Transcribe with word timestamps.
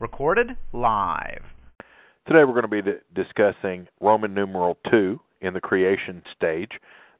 Recorded 0.00 0.56
live. 0.72 1.42
Today 2.26 2.44
we're 2.44 2.58
going 2.58 2.82
to 2.82 2.82
be 2.82 2.98
discussing 3.14 3.86
Roman 4.00 4.32
numeral 4.32 4.78
2 4.90 5.20
in 5.42 5.52
the 5.52 5.60
creation 5.60 6.22
stage, 6.34 6.70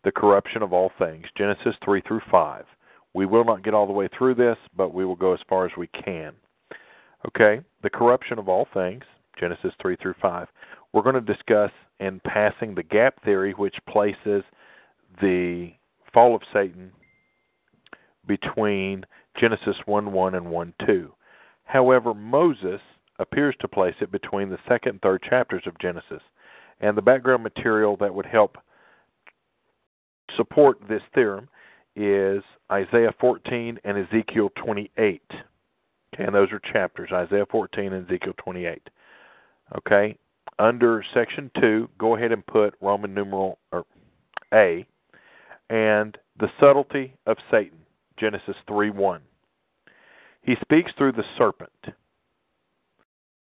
the 0.02 0.10
corruption 0.10 0.62
of 0.62 0.72
all 0.72 0.90
things, 0.98 1.26
Genesis 1.36 1.74
3 1.84 2.00
through 2.08 2.22
5. 2.30 2.64
We 3.12 3.26
will 3.26 3.44
not 3.44 3.62
get 3.62 3.74
all 3.74 3.86
the 3.86 3.92
way 3.92 4.08
through 4.16 4.36
this, 4.36 4.56
but 4.74 4.94
we 4.94 5.04
will 5.04 5.14
go 5.14 5.34
as 5.34 5.40
far 5.46 5.66
as 5.66 5.72
we 5.76 5.88
can. 5.88 6.32
Okay, 7.28 7.60
the 7.82 7.90
corruption 7.90 8.38
of 8.38 8.48
all 8.48 8.66
things, 8.72 9.04
Genesis 9.38 9.74
3 9.82 9.96
through 9.96 10.14
5. 10.22 10.48
We're 10.94 11.02
going 11.02 11.16
to 11.16 11.20
discuss 11.20 11.72
in 11.98 12.18
passing 12.24 12.74
the 12.74 12.82
gap 12.82 13.22
theory, 13.22 13.52
which 13.52 13.76
places 13.90 14.42
the 15.20 15.68
fall 16.14 16.34
of 16.34 16.40
Satan 16.50 16.92
between 18.26 19.04
Genesis 19.38 19.76
1 19.84 20.12
1 20.12 20.34
and 20.34 20.50
1 20.50 20.74
2. 20.86 21.12
However, 21.71 22.15
Moses 22.15 22.80
appears 23.21 23.54
to 23.60 23.68
place 23.68 23.95
it 24.01 24.10
between 24.10 24.51
the 24.51 24.59
second 24.68 24.90
and 24.90 25.02
third 25.02 25.23
chapters 25.23 25.63
of 25.66 25.79
Genesis. 25.79 26.23
And 26.80 26.96
the 26.96 27.02
background 27.02 27.45
material 27.45 27.96
that 27.99 28.12
would 28.12 28.27
help 28.27 28.59
support 30.37 30.79
this 30.88 31.02
theorem 31.15 31.49
is 31.95 32.43
Isaiah 32.73 33.15
14 33.21 33.79
and 33.85 33.99
Ezekiel 33.99 34.51
28. 34.57 35.23
Okay, 36.12 36.24
and 36.24 36.35
those 36.35 36.51
are 36.51 36.60
chapters, 36.73 37.10
Isaiah 37.12 37.46
14 37.49 37.93
and 37.93 38.05
Ezekiel 38.10 38.34
28. 38.38 38.90
Okay, 39.77 40.18
under 40.59 41.05
section 41.15 41.52
2, 41.60 41.88
go 41.99 42.16
ahead 42.16 42.32
and 42.32 42.45
put 42.46 42.74
Roman 42.80 43.15
numeral 43.15 43.59
or 43.71 43.84
A 44.52 44.84
and 45.68 46.18
the 46.40 46.49
subtlety 46.59 47.15
of 47.27 47.37
Satan, 47.49 47.79
Genesis 48.18 48.57
3 48.66 48.90
1. 48.90 49.21
He 50.43 50.55
speaks 50.63 50.93
through 50.96 51.13
the 51.13 51.24
serpent. 51.37 51.71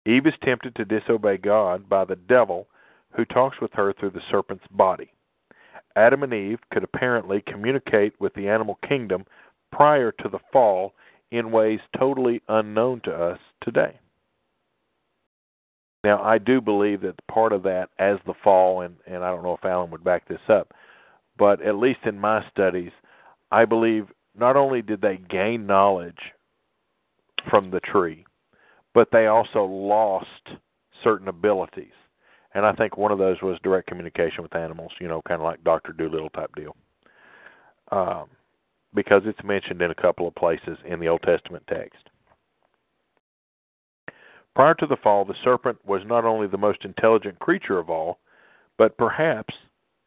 Eve 0.06 0.28
is 0.28 0.34
tempted 0.44 0.76
to 0.76 0.86
disobey 0.86 1.38
God 1.38 1.88
by 1.90 2.06
the 2.06 2.16
devil 2.16 2.68
who 3.12 3.26
talks 3.26 3.60
with 3.62 3.72
her 3.74 3.94
through 3.94 4.12
the 4.12 4.22
serpent's 4.30 4.66
body. 4.72 5.12
Adam 5.96 6.24
and 6.24 6.34
Eve 6.34 6.60
could 6.72 6.84
apparently 6.84 7.44
communicate 7.46 8.14
with 8.20 8.34
the 8.34 8.48
animal 8.48 8.80
kingdom 8.88 9.26
prior 9.72 10.12
to 10.12 10.30
the 10.30 10.40
fall 10.52 10.94
in 11.32 11.52
ways 11.52 11.80
totally 11.98 12.42
unknown 12.48 13.02
to 13.02 13.12
us 13.12 13.40
today. 13.62 14.00
Now, 16.04 16.24
I 16.24 16.38
do 16.38 16.62
believe 16.62 17.02
that 17.02 17.16
part 17.28 17.52
of 17.52 17.64
that, 17.64 17.90
as 18.00 18.18
the 18.26 18.34
fall, 18.44 18.82
and, 18.82 18.96
and 19.06 19.24
I 19.24 19.30
don't 19.30 19.44
know 19.44 19.54
if 19.54 19.66
Alan 19.66 19.92
would 19.92 20.04
back 20.04 20.28
this 20.28 20.40
up, 20.48 20.74
but 21.38 21.62
at 21.62 21.76
least 21.76 22.00
in 22.06 22.18
my 22.18 22.44
studies, 22.50 22.92
I 23.52 23.66
believe 23.66 24.08
not 24.38 24.56
only 24.56 24.82
did 24.82 25.02
they 25.02 25.18
gain 25.18 25.66
knowledge 25.66 26.20
from 27.50 27.72
the 27.72 27.80
tree, 27.80 28.26
but 28.94 29.10
they 29.12 29.28
also 29.28 29.64
lost 29.64 30.28
certain 31.04 31.28
abilities. 31.28 31.94
And 32.54 32.66
I 32.66 32.74
think 32.74 32.98
one 32.98 33.12
of 33.12 33.20
those 33.20 33.42
was 33.42 33.60
direct 33.64 33.88
communication 33.88 34.42
with 34.42 34.56
animals, 34.56 34.92
you 35.00 35.08
know, 35.08 35.22
kind 35.28 35.40
of 35.40 35.46
like 35.46 35.64
Dr. 35.64 35.94
Dolittle 35.94 36.32
type 36.32 36.54
deal. 36.56 36.76
Um, 37.92 38.26
because 38.94 39.22
it's 39.26 39.44
mentioned 39.44 39.82
in 39.82 39.92
a 39.92 39.96
couple 39.96 40.28
of 40.28 40.36
places 40.36 40.78
in 40.86 41.00
the 41.00 41.08
Old 41.08 41.22
Testament 41.22 41.64
text. 41.70 42.10
Prior 44.56 44.74
to 44.76 44.88
the 44.88 44.98
fall, 44.98 45.26
the 45.26 45.36
serpent 45.44 45.78
was 45.86 46.02
not 46.06 46.26
only 46.26 46.48
the 46.48 46.58
most 46.58 46.84
intelligent 46.84 47.40
creature 47.40 47.78
of 47.78 47.90
all, 47.90 48.20
but 48.78 48.98
perhaps 48.98 49.54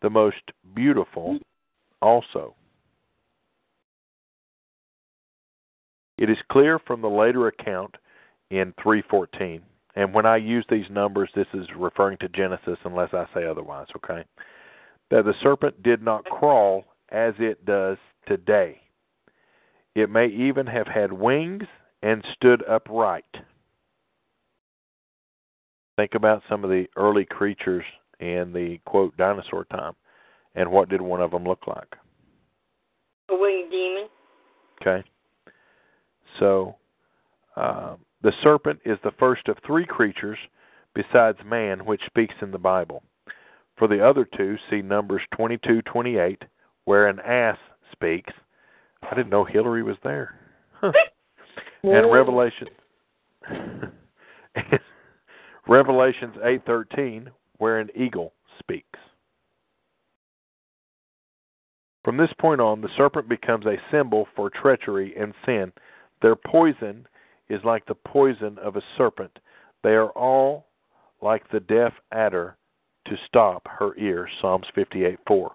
the 0.03 0.11
most 0.11 0.43
beautiful 0.75 1.39
also. 2.01 2.55
It 6.23 6.31
is 6.31 6.39
clear 6.51 6.79
from 6.79 7.03
the 7.03 7.11
later 7.11 7.49
account 7.49 7.97
in 8.51 8.73
314 8.83 9.63
and 9.95 10.15
when 10.15 10.27
I 10.27 10.37
use 10.37 10.65
these 10.71 10.87
numbers, 10.91 11.31
this 11.35 11.47
is 11.53 11.67
referring 11.77 12.19
to 12.19 12.29
Genesis 12.29 12.79
unless 12.85 13.13
I 13.13 13.27
say 13.35 13.47
otherwise, 13.47 13.89
okay? 13.97 14.25
That 15.11 15.25
the 15.25 15.35
serpent 15.43 15.83
did 15.83 16.03
not 16.03 16.25
crawl 16.25 16.85
as 17.11 17.35
it 17.39 17.65
does 17.67 17.99
today. 18.27 18.81
It 19.95 20.09
may 20.09 20.29
even 20.29 20.67
have 20.67 20.87
had 20.87 21.13
wings 21.13 21.65
and 22.03 22.25
stood 22.35 22.65
upright. 22.67 23.27
Think 25.97 26.15
about 26.15 26.43
some 26.49 26.65
of 26.65 26.71
the 26.71 26.87
early 26.97 27.27
creatures 27.27 27.85
in 28.19 28.53
the 28.55 28.79
quote 28.87 29.15
dinosaur 29.19 29.67
time, 29.67 29.93
and 30.55 30.71
what 30.71 30.89
did 30.89 31.03
one 31.03 31.21
of 31.21 31.33
them 31.33 31.45
look 31.45 31.67
like? 31.67 31.95
A 33.29 33.37
winged 33.37 33.71
demon. 33.71 34.09
Okay. 34.81 35.07
So, 36.39 36.77
um, 37.57 37.99
the 38.23 38.33
serpent 38.43 38.81
is 38.85 38.99
the 39.03 39.13
first 39.19 39.49
of 39.49 39.57
three 39.67 39.87
creatures 39.87 40.39
besides 40.95 41.39
man 41.45 41.85
which 41.85 42.03
speaks 42.07 42.35
in 42.41 42.51
the 42.51 42.59
Bible. 42.59 43.03
For 43.77 43.89
the 43.89 44.07
other 44.07 44.25
two, 44.37 44.57
see 44.71 44.83
Numbers 44.83 45.23
22:28, 45.35 46.43
where 46.85 47.09
an 47.09 47.21
ass 47.21 47.59
speaks. 47.91 48.33
I 49.03 49.15
didn't 49.15 49.31
know 49.31 49.45
Hillary 49.45 49.83
was 49.83 49.97
there. 50.03 50.39
Huh. 50.81 50.93
and 51.83 52.13
Revelation 52.13 52.69
Revelations 55.67 56.37
8:13, 56.37 57.29
where 57.59 57.79
an 57.79 57.91
eagle 57.95 58.35
speaks. 58.59 58.99
From 62.05 62.17
this 62.17 62.33
point 62.39 62.61
on, 62.61 62.81
the 62.81 62.89
serpent 62.97 63.29
becomes 63.29 63.65
a 63.67 63.81
symbol 63.91 64.27
for 64.35 64.51
treachery 64.51 65.15
and 65.17 65.35
sin. 65.47 65.73
Their 66.23 66.37
poison 66.37 67.07
is 67.49 67.61
like 67.65 67.85
the 67.87 67.95
poison 67.95 68.59
of 68.59 68.77
a 68.77 68.83
serpent. 68.97 69.39
They 69.83 69.91
are 69.91 70.11
all 70.11 70.67
like 71.21 71.49
the 71.51 71.61
deaf 71.61 71.93
adder 72.13 72.57
to 73.07 73.17
stop 73.27 73.67
her 73.69 73.97
ear. 73.99 74.29
Psalms 74.41 74.67
58 74.75 75.19
4. 75.27 75.53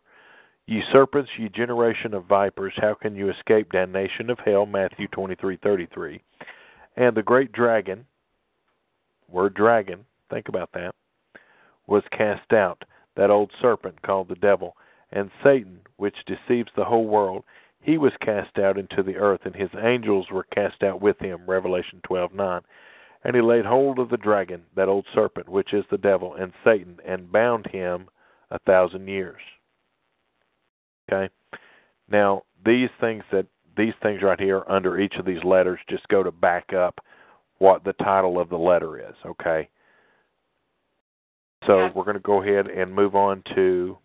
Ye 0.68 0.84
serpents, 0.92 1.32
ye 1.38 1.48
generation 1.48 2.14
of 2.14 2.26
vipers, 2.26 2.74
how 2.76 2.94
can 2.94 3.16
you 3.16 3.30
escape 3.30 3.72
damnation 3.72 4.30
of 4.30 4.38
hell? 4.40 4.66
Matthew 4.66 5.08
twenty 5.08 5.36
three 5.36 5.58
thirty 5.64 5.88
three. 5.94 6.22
And 6.98 7.16
the 7.16 7.24
great 7.24 7.54
dragon, 7.54 8.06
word 9.30 9.54
dragon, 9.54 10.04
think 10.30 10.50
about 10.50 10.72
that, 10.74 10.94
was 11.88 12.04
cast 12.12 12.52
out, 12.52 12.84
that 13.16 13.30
old 13.30 13.50
serpent 13.62 14.02
called 14.02 14.28
the 14.28 14.36
devil, 14.36 14.76
and 15.12 15.32
Satan, 15.42 15.80
which 15.96 16.18
deceives 16.26 16.70
the 16.76 16.84
whole 16.84 17.08
world, 17.08 17.46
he 17.88 17.98
was 17.98 18.12
cast 18.20 18.60
out 18.60 18.78
into 18.78 19.02
the 19.02 19.16
earth, 19.16 19.40
and 19.46 19.56
his 19.56 19.70
angels 19.82 20.28
were 20.30 20.44
cast 20.54 20.84
out 20.84 21.02
with 21.02 21.18
him. 21.20 21.40
Revelation 21.48 22.02
twelve 22.06 22.34
nine. 22.34 22.60
And 23.24 23.34
he 23.34 23.42
laid 23.42 23.66
hold 23.66 23.98
of 23.98 24.10
the 24.10 24.18
dragon, 24.18 24.64
that 24.76 24.90
old 24.90 25.06
serpent, 25.16 25.48
which 25.48 25.74
is 25.74 25.86
the 25.90 25.98
devil 25.98 26.36
and 26.36 26.52
Satan, 26.66 26.98
and 27.08 27.32
bound 27.32 27.66
him 27.68 28.10
a 28.52 28.60
thousand 28.60 29.08
years. 29.08 29.40
Okay? 31.10 31.34
Now, 32.12 32.44
these 32.66 32.90
things 33.00 33.24
that 33.32 33.46
these 33.78 33.94
things 34.04 34.22
right 34.22 34.40
here 34.40 34.64
under 34.68 35.00
each 35.00 35.16
of 35.16 35.26
these 35.26 35.44
letters 35.46 35.80
just 35.90 36.08
go 36.10 36.24
to 36.24 36.32
back 36.32 36.74
up 36.74 37.00
what 37.60 37.86
the 37.86 37.94
title 37.94 38.38
of 38.38 38.50
the 38.50 38.58
letter 38.58 39.00
is, 39.00 39.16
okay? 39.26 39.70
So 41.66 41.90
we're 41.96 42.04
going 42.04 42.18
to 42.18 42.20
go 42.20 42.42
ahead 42.42 42.68
and 42.68 42.94
move 42.94 43.16
on 43.16 43.44
to 43.56 43.98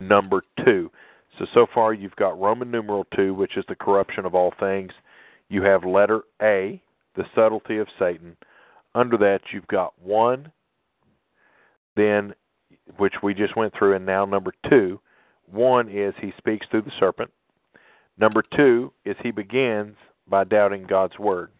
number 0.00 0.42
two. 0.64 0.90
So, 1.38 1.46
so 1.52 1.66
far 1.72 1.92
you've 1.92 2.16
got 2.16 2.40
Roman 2.40 2.70
numeral 2.70 3.06
2, 3.16 3.34
which 3.34 3.56
is 3.56 3.64
the 3.68 3.74
corruption 3.74 4.24
of 4.24 4.34
all 4.34 4.52
things. 4.58 4.92
You 5.48 5.62
have 5.62 5.84
letter 5.84 6.22
A, 6.42 6.82
the 7.14 7.24
subtlety 7.34 7.78
of 7.78 7.88
Satan. 7.98 8.36
Under 8.94 9.16
that, 9.18 9.40
you've 9.52 9.66
got 9.66 9.92
1, 10.02 10.50
then, 11.96 12.34
which 12.96 13.14
we 13.22 13.34
just 13.34 13.56
went 13.56 13.74
through, 13.78 13.94
and 13.96 14.06
now 14.06 14.24
number 14.24 14.52
2. 14.70 14.98
1 15.50 15.88
is 15.88 16.14
he 16.20 16.32
speaks 16.38 16.66
through 16.70 16.82
the 16.82 16.92
serpent. 16.98 17.30
Number 18.18 18.42
2 18.56 18.92
is 19.04 19.16
he 19.22 19.30
begins 19.30 19.96
by 20.28 20.44
doubting 20.44 20.86
God's 20.86 21.18
word. 21.18 21.50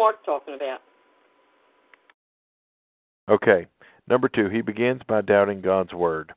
Mark 0.00 0.24
talking 0.24 0.54
about? 0.54 0.80
Okay. 3.28 3.66
Number 4.08 4.30
two, 4.30 4.48
he 4.48 4.62
begins 4.62 5.02
by 5.06 5.20
doubting 5.20 5.60
God's 5.60 5.92
word. 5.92 6.32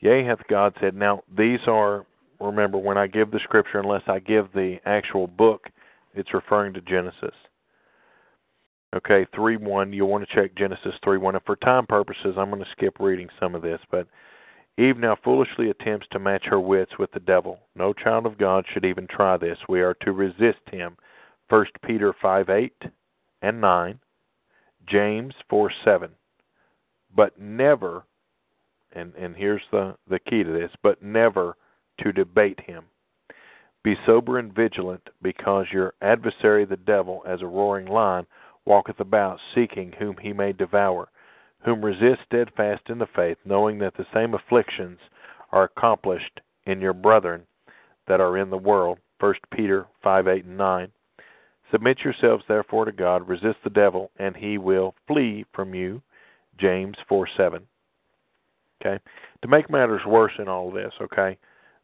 Yea, 0.00 0.22
hath 0.22 0.40
God 0.50 0.74
said. 0.82 0.94
Now, 0.94 1.22
these 1.34 1.60
are, 1.66 2.04
remember, 2.38 2.76
when 2.76 2.98
I 2.98 3.06
give 3.06 3.30
the 3.30 3.40
scripture, 3.42 3.78
unless 3.78 4.02
I 4.06 4.18
give 4.18 4.52
the 4.52 4.76
actual 4.84 5.26
book, 5.26 5.70
it's 6.14 6.34
referring 6.34 6.74
to 6.74 6.82
Genesis. 6.82 7.34
Okay, 8.94 9.26
3 9.34 9.56
1, 9.56 9.94
you'll 9.94 10.08
want 10.10 10.28
to 10.28 10.34
check 10.34 10.54
Genesis 10.54 10.92
3 11.02 11.16
1. 11.16 11.36
And 11.36 11.44
for 11.44 11.56
time 11.56 11.86
purposes, 11.86 12.34
I'm 12.36 12.50
going 12.50 12.62
to 12.62 12.70
skip 12.72 13.00
reading 13.00 13.28
some 13.40 13.54
of 13.54 13.62
this, 13.62 13.80
but 13.90 14.06
Eve 14.76 14.98
now 14.98 15.16
foolishly 15.24 15.70
attempts 15.70 16.06
to 16.12 16.18
match 16.18 16.44
her 16.44 16.60
wits 16.60 16.92
with 16.98 17.10
the 17.12 17.20
devil. 17.20 17.60
No 17.74 17.94
child 17.94 18.26
of 18.26 18.36
God 18.36 18.66
should 18.72 18.84
even 18.84 19.06
try 19.06 19.38
this. 19.38 19.56
We 19.70 19.80
are 19.80 19.94
to 20.02 20.12
resist 20.12 20.60
him. 20.70 20.98
1 21.48 21.66
Peter 21.84 22.14
5 22.20 22.48
8 22.48 22.72
and 23.42 23.60
9, 23.60 23.98
James 24.86 25.34
4 25.48 25.70
7. 25.84 26.10
But 27.14 27.38
never, 27.38 28.04
and, 28.92 29.14
and 29.14 29.36
here's 29.36 29.62
the, 29.70 29.96
the 30.08 30.18
key 30.18 30.42
to 30.42 30.50
this, 30.50 30.70
but 30.82 31.02
never 31.02 31.56
to 32.02 32.12
debate 32.12 32.60
him. 32.60 32.84
Be 33.82 33.94
sober 34.06 34.38
and 34.38 34.54
vigilant, 34.54 35.08
because 35.20 35.66
your 35.70 35.92
adversary 36.00 36.64
the 36.64 36.76
devil, 36.76 37.22
as 37.26 37.42
a 37.42 37.46
roaring 37.46 37.86
lion, 37.86 38.26
walketh 38.64 38.98
about 38.98 39.38
seeking 39.54 39.92
whom 39.98 40.16
he 40.16 40.32
may 40.32 40.52
devour, 40.52 41.08
whom 41.64 41.84
resist 41.84 42.22
steadfast 42.26 42.88
in 42.88 42.98
the 42.98 43.06
faith, 43.14 43.36
knowing 43.44 43.78
that 43.78 43.94
the 43.96 44.06
same 44.14 44.32
afflictions 44.32 44.98
are 45.52 45.64
accomplished 45.64 46.40
in 46.64 46.80
your 46.80 46.94
brethren 46.94 47.42
that 48.08 48.20
are 48.20 48.38
in 48.38 48.50
the 48.50 48.56
world. 48.56 48.98
1 49.20 49.34
Peter 49.52 49.86
5 50.02 50.28
8 50.28 50.44
and 50.44 50.56
9. 50.56 50.92
Submit 51.70 51.98
yourselves 52.04 52.44
therefore 52.46 52.84
to 52.84 52.92
God, 52.92 53.28
resist 53.28 53.58
the 53.64 53.70
devil, 53.70 54.10
and 54.18 54.36
he 54.36 54.58
will 54.58 54.94
flee 55.06 55.44
from 55.54 55.74
you. 55.74 56.02
James 56.58 56.96
4 57.08 57.28
7. 57.36 57.62
Okay? 58.80 59.02
To 59.42 59.48
make 59.48 59.70
matters 59.70 60.02
worse 60.06 60.32
in 60.38 60.48
all 60.48 60.70
this, 60.70 60.92
okay, 61.00 61.36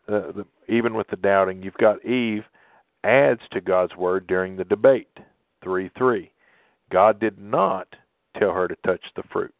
uh, 0.09 0.33
the, 0.33 0.47
even 0.69 0.95
with 0.95 1.09
the 1.09 1.17
doubting, 1.17 1.63
you've 1.63 1.75
got 1.75 2.05
Eve 2.05 2.45
adds 3.05 3.41
to 3.53 3.61
God's 3.61 3.97
word 3.97 4.27
during 4.27 4.57
the 4.57 4.65
debate. 4.65 5.19
3 5.63 5.91
3. 5.97 6.31
God 6.91 7.21
did 7.21 7.39
not 7.39 7.89
tell 8.39 8.53
her 8.53 8.69
to 8.69 8.77
touch 8.87 9.03
the 9.17 9.23
fruit. 9.33 9.55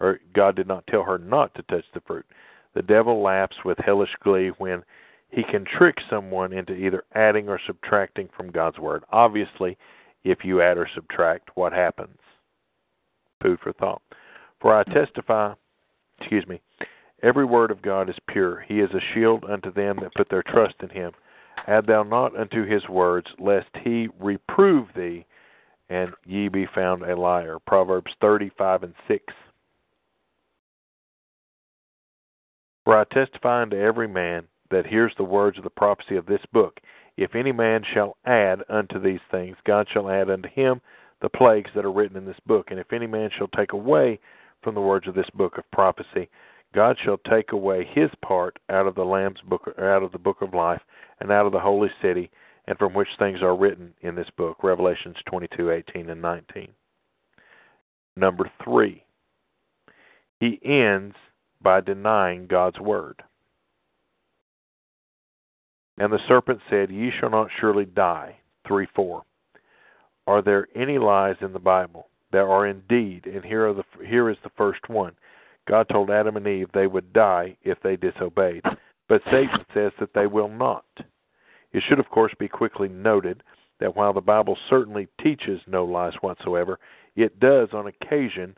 Or 0.00 0.20
God 0.34 0.56
did 0.56 0.68
not 0.68 0.86
tell 0.86 1.02
her 1.04 1.18
not 1.18 1.54
to 1.54 1.62
touch 1.62 1.84
the 1.94 2.00
fruit. 2.00 2.26
The 2.74 2.82
devil 2.82 3.22
laughs 3.22 3.56
with 3.64 3.78
hellish 3.78 4.14
glee 4.22 4.50
when 4.58 4.82
he 5.30 5.42
can 5.42 5.64
trick 5.64 5.96
someone 6.08 6.52
into 6.52 6.74
either 6.74 7.04
adding 7.14 7.48
or 7.48 7.60
subtracting 7.66 8.28
from 8.36 8.50
God's 8.50 8.78
word. 8.78 9.04
Obviously, 9.10 9.76
if 10.22 10.44
you 10.44 10.62
add 10.62 10.78
or 10.78 10.88
subtract, 10.94 11.50
what 11.54 11.72
happens? 11.72 12.18
Food 13.42 13.58
for 13.62 13.72
thought. 13.72 14.02
For 14.60 14.74
I 14.74 14.84
testify, 14.84 15.54
excuse 16.18 16.46
me, 16.46 16.60
every 17.22 17.44
word 17.44 17.70
of 17.70 17.82
God 17.82 18.08
is 18.08 18.16
pure. 18.28 18.64
He 18.66 18.80
is 18.80 18.90
a 18.92 19.14
shield 19.14 19.44
unto 19.44 19.72
them 19.72 19.98
that 20.02 20.14
put 20.14 20.28
their 20.30 20.42
trust 20.42 20.76
in 20.82 20.88
him. 20.88 21.12
Add 21.66 21.86
thou 21.86 22.02
not 22.02 22.38
unto 22.38 22.64
his 22.64 22.88
words, 22.88 23.26
lest 23.38 23.68
he 23.82 24.08
reprove 24.20 24.88
thee 24.94 25.26
and 25.88 26.12
ye 26.24 26.48
be 26.48 26.66
found 26.74 27.02
a 27.02 27.14
liar. 27.14 27.58
Proverbs 27.66 28.12
35 28.20 28.84
and 28.84 28.94
6. 29.06 29.34
For 32.84 32.98
I 32.98 33.04
testify 33.04 33.62
unto 33.62 33.76
every 33.76 34.08
man 34.08 34.46
that 34.74 34.86
hears 34.86 35.12
the 35.16 35.24
words 35.24 35.56
of 35.56 35.62
the 35.62 35.70
prophecy 35.70 36.16
of 36.16 36.26
this 36.26 36.44
book. 36.52 36.80
If 37.16 37.36
any 37.36 37.52
man 37.52 37.82
shall 37.94 38.16
add 38.26 38.62
unto 38.68 39.00
these 39.00 39.20
things, 39.30 39.56
God 39.64 39.86
shall 39.92 40.10
add 40.10 40.28
unto 40.28 40.48
him 40.48 40.80
the 41.22 41.28
plagues 41.28 41.70
that 41.76 41.84
are 41.84 41.92
written 41.92 42.16
in 42.16 42.26
this 42.26 42.40
book. 42.44 42.66
And 42.70 42.80
if 42.80 42.92
any 42.92 43.06
man 43.06 43.30
shall 43.38 43.46
take 43.48 43.72
away 43.72 44.18
from 44.62 44.74
the 44.74 44.80
words 44.80 45.06
of 45.06 45.14
this 45.14 45.30
book 45.34 45.58
of 45.58 45.70
prophecy, 45.70 46.28
God 46.74 46.96
shall 47.04 47.18
take 47.18 47.52
away 47.52 47.88
his 47.94 48.10
part 48.20 48.58
out 48.68 48.88
of 48.88 48.96
the 48.96 49.04
Lamb's 49.04 49.40
book, 49.48 49.72
out 49.78 50.02
of 50.02 50.10
the 50.10 50.18
book 50.18 50.42
of 50.42 50.54
life, 50.54 50.82
and 51.20 51.30
out 51.30 51.46
of 51.46 51.52
the 51.52 51.60
holy 51.60 51.90
city, 52.02 52.28
and 52.66 52.76
from 52.76 52.94
which 52.94 53.08
things 53.16 53.42
are 53.42 53.56
written 53.56 53.94
in 54.00 54.16
this 54.16 54.30
book, 54.36 54.64
Revelations 54.64 55.16
22, 55.26 55.70
18, 55.70 56.10
and 56.10 56.20
19. 56.20 56.68
Number 58.16 58.50
three, 58.64 59.04
he 60.40 60.58
ends 60.64 61.14
by 61.62 61.80
denying 61.80 62.48
God's 62.48 62.80
word. 62.80 63.22
And 65.98 66.12
the 66.12 66.18
serpent 66.26 66.60
said, 66.68 66.90
Ye 66.90 67.10
shall 67.18 67.30
not 67.30 67.48
surely 67.60 67.84
die. 67.84 68.36
3 68.66 68.86
4. 68.94 69.22
Are 70.26 70.42
there 70.42 70.68
any 70.74 70.98
lies 70.98 71.36
in 71.40 71.52
the 71.52 71.58
Bible? 71.58 72.08
There 72.32 72.48
are 72.48 72.66
indeed, 72.66 73.26
and 73.26 73.44
here, 73.44 73.72
the, 73.72 73.84
here 74.04 74.30
is 74.30 74.38
the 74.42 74.50
first 74.56 74.88
one. 74.88 75.12
God 75.68 75.88
told 75.88 76.10
Adam 76.10 76.36
and 76.36 76.46
Eve 76.46 76.68
they 76.72 76.86
would 76.86 77.12
die 77.12 77.56
if 77.62 77.78
they 77.82 77.96
disobeyed. 77.96 78.62
But 79.08 79.22
Satan 79.26 79.64
says 79.72 79.92
that 80.00 80.14
they 80.14 80.26
will 80.26 80.48
not. 80.48 80.84
It 81.72 81.82
should, 81.88 81.98
of 81.98 82.08
course, 82.10 82.32
be 82.38 82.48
quickly 82.48 82.88
noted 82.88 83.42
that 83.80 83.94
while 83.96 84.12
the 84.12 84.20
Bible 84.20 84.56
certainly 84.70 85.08
teaches 85.22 85.60
no 85.66 85.84
lies 85.84 86.14
whatsoever, 86.20 86.78
it 87.16 87.38
does 87.38 87.68
on 87.72 87.86
occasion 87.86 88.56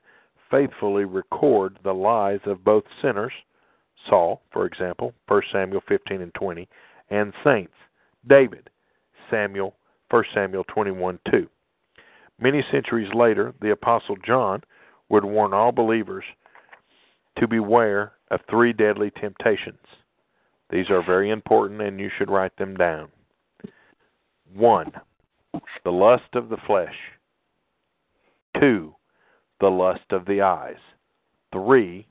faithfully 0.50 1.04
record 1.04 1.78
the 1.82 1.92
lies 1.92 2.40
of 2.46 2.64
both 2.64 2.84
sinners, 3.02 3.32
Saul, 4.08 4.42
for 4.52 4.66
example, 4.66 5.12
1 5.26 5.42
Samuel 5.52 5.82
15 5.88 6.20
and 6.20 6.32
20, 6.34 6.68
and 7.10 7.32
saints, 7.44 7.74
David, 8.26 8.68
Samuel, 9.30 9.76
1 10.10 10.24
Samuel 10.34 10.64
21 10.64 11.18
2. 11.30 11.48
Many 12.38 12.64
centuries 12.70 13.12
later, 13.14 13.54
the 13.60 13.70
Apostle 13.70 14.16
John 14.24 14.62
would 15.08 15.24
warn 15.24 15.54
all 15.54 15.72
believers 15.72 16.24
to 17.38 17.48
beware 17.48 18.12
of 18.30 18.40
three 18.48 18.72
deadly 18.72 19.10
temptations 19.10 19.78
these 20.70 20.90
are 20.90 21.02
very 21.02 21.30
important 21.30 21.80
and 21.80 22.00
you 22.00 22.10
should 22.16 22.30
write 22.30 22.56
them 22.56 22.76
down. 22.76 23.08
One, 24.52 24.92
the 25.84 25.92
lust 25.92 26.34
of 26.34 26.48
the 26.48 26.56
flesh. 26.66 26.94
Two, 28.60 28.94
the 29.60 29.68
lust 29.70 30.10
of 30.10 30.26
the 30.26 30.42
eyes. 30.42 30.78
Three, 31.52 32.08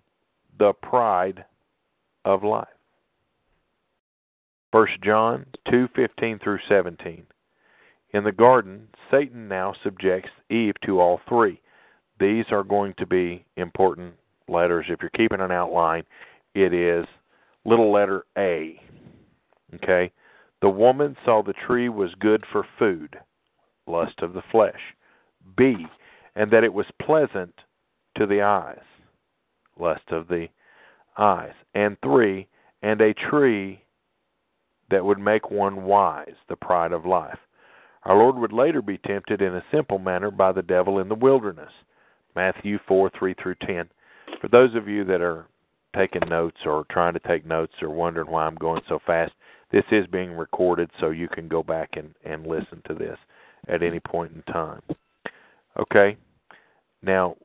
the 0.57 0.73
pride 0.73 1.45
of 2.23 2.43
life. 2.43 2.67
1 4.75 4.87
John 5.01 5.45
2:15 5.69 6.37
through 6.37 6.59
17. 6.67 7.25
In 8.09 8.25
the 8.25 8.31
garden, 8.33 8.89
Satan 9.09 9.47
now 9.47 9.71
subjects 9.81 10.29
Eve 10.49 10.73
to 10.81 10.99
all 10.99 11.21
three. 11.29 11.61
These 12.19 12.51
are 12.51 12.61
going 12.61 12.93
to 12.95 13.05
be 13.05 13.45
important 13.55 14.15
letters. 14.49 14.87
If 14.89 15.01
you're 15.01 15.11
keeping 15.11 15.39
an 15.39 15.49
outline, 15.49 16.03
it 16.55 16.73
is 16.73 17.05
little 17.63 17.89
letter 17.89 18.25
A. 18.37 18.81
Okay? 19.75 20.11
The 20.59 20.67
woman 20.67 21.15
saw 21.23 21.41
the 21.41 21.53
tree 21.53 21.87
was 21.87 22.13
good 22.15 22.43
for 22.51 22.67
food, 22.77 23.17
lust 23.87 24.21
of 24.21 24.33
the 24.33 24.43
flesh. 24.51 24.93
B, 25.55 25.87
and 26.35 26.51
that 26.51 26.65
it 26.65 26.73
was 26.73 26.91
pleasant 27.01 27.61
to 28.17 28.25
the 28.25 28.41
eyes, 28.41 28.83
lust 29.79 30.11
of 30.11 30.27
the 30.27 30.49
eyes. 31.17 31.53
And 31.73 31.95
three, 32.01 32.49
and 32.81 32.99
a 32.99 33.13
tree 33.13 33.84
that 34.95 35.03
would 35.03 35.19
make 35.19 35.51
one 35.51 35.83
wise, 35.83 36.35
the 36.47 36.55
pride 36.55 36.93
of 36.93 37.05
life. 37.05 37.37
Our 38.03 38.15
Lord 38.15 38.37
would 38.37 38.53
later 38.53 38.81
be 38.81 38.97
tempted 38.99 39.41
in 39.41 39.53
a 39.53 39.65
simple 39.69 39.99
manner 39.99 40.31
by 40.31 40.53
the 40.53 40.61
devil 40.61 40.99
in 40.99 41.09
the 41.09 41.15
wilderness. 41.15 41.71
Matthew 42.33 42.79
4 42.87 43.11
3 43.19 43.33
through 43.33 43.55
10. 43.67 43.89
For 44.39 44.47
those 44.47 44.73
of 44.73 44.87
you 44.87 45.03
that 45.03 45.19
are 45.19 45.47
taking 45.97 46.21
notes 46.29 46.55
or 46.65 46.85
trying 46.89 47.11
to 47.13 47.19
take 47.27 47.45
notes 47.45 47.73
or 47.81 47.89
wondering 47.89 48.31
why 48.31 48.45
I'm 48.45 48.55
going 48.55 48.83
so 48.87 48.99
fast, 49.05 49.33
this 49.69 49.83
is 49.91 50.07
being 50.07 50.31
recorded 50.31 50.89
so 51.01 51.09
you 51.09 51.27
can 51.27 51.49
go 51.49 51.61
back 51.61 51.89
and, 51.97 52.15
and 52.23 52.47
listen 52.47 52.81
to 52.87 52.93
this 52.93 53.17
at 53.67 53.83
any 53.83 53.99
point 53.99 54.31
in 54.33 54.53
time. 54.53 54.81
Okay? 55.77 56.15
Now, 57.01 57.35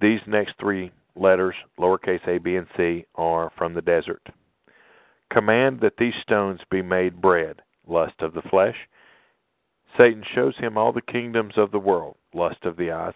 these 0.00 0.20
next 0.28 0.54
three 0.60 0.92
letters, 1.16 1.56
lowercase 1.76 2.26
a, 2.28 2.38
b, 2.38 2.54
and 2.54 2.68
c, 2.76 3.04
are 3.16 3.50
from 3.58 3.74
the 3.74 3.82
desert. 3.82 4.22
Command 5.30 5.80
that 5.80 5.96
these 5.96 6.14
stones 6.20 6.60
be 6.70 6.82
made 6.82 7.20
bread, 7.20 7.62
lust 7.86 8.20
of 8.20 8.34
the 8.34 8.42
flesh. 8.42 8.76
Satan 9.96 10.24
shows 10.34 10.56
him 10.56 10.76
all 10.76 10.92
the 10.92 11.02
kingdoms 11.02 11.54
of 11.56 11.70
the 11.70 11.78
world, 11.78 12.16
lust 12.34 12.64
of 12.64 12.76
the 12.76 12.90
eyes. 12.90 13.14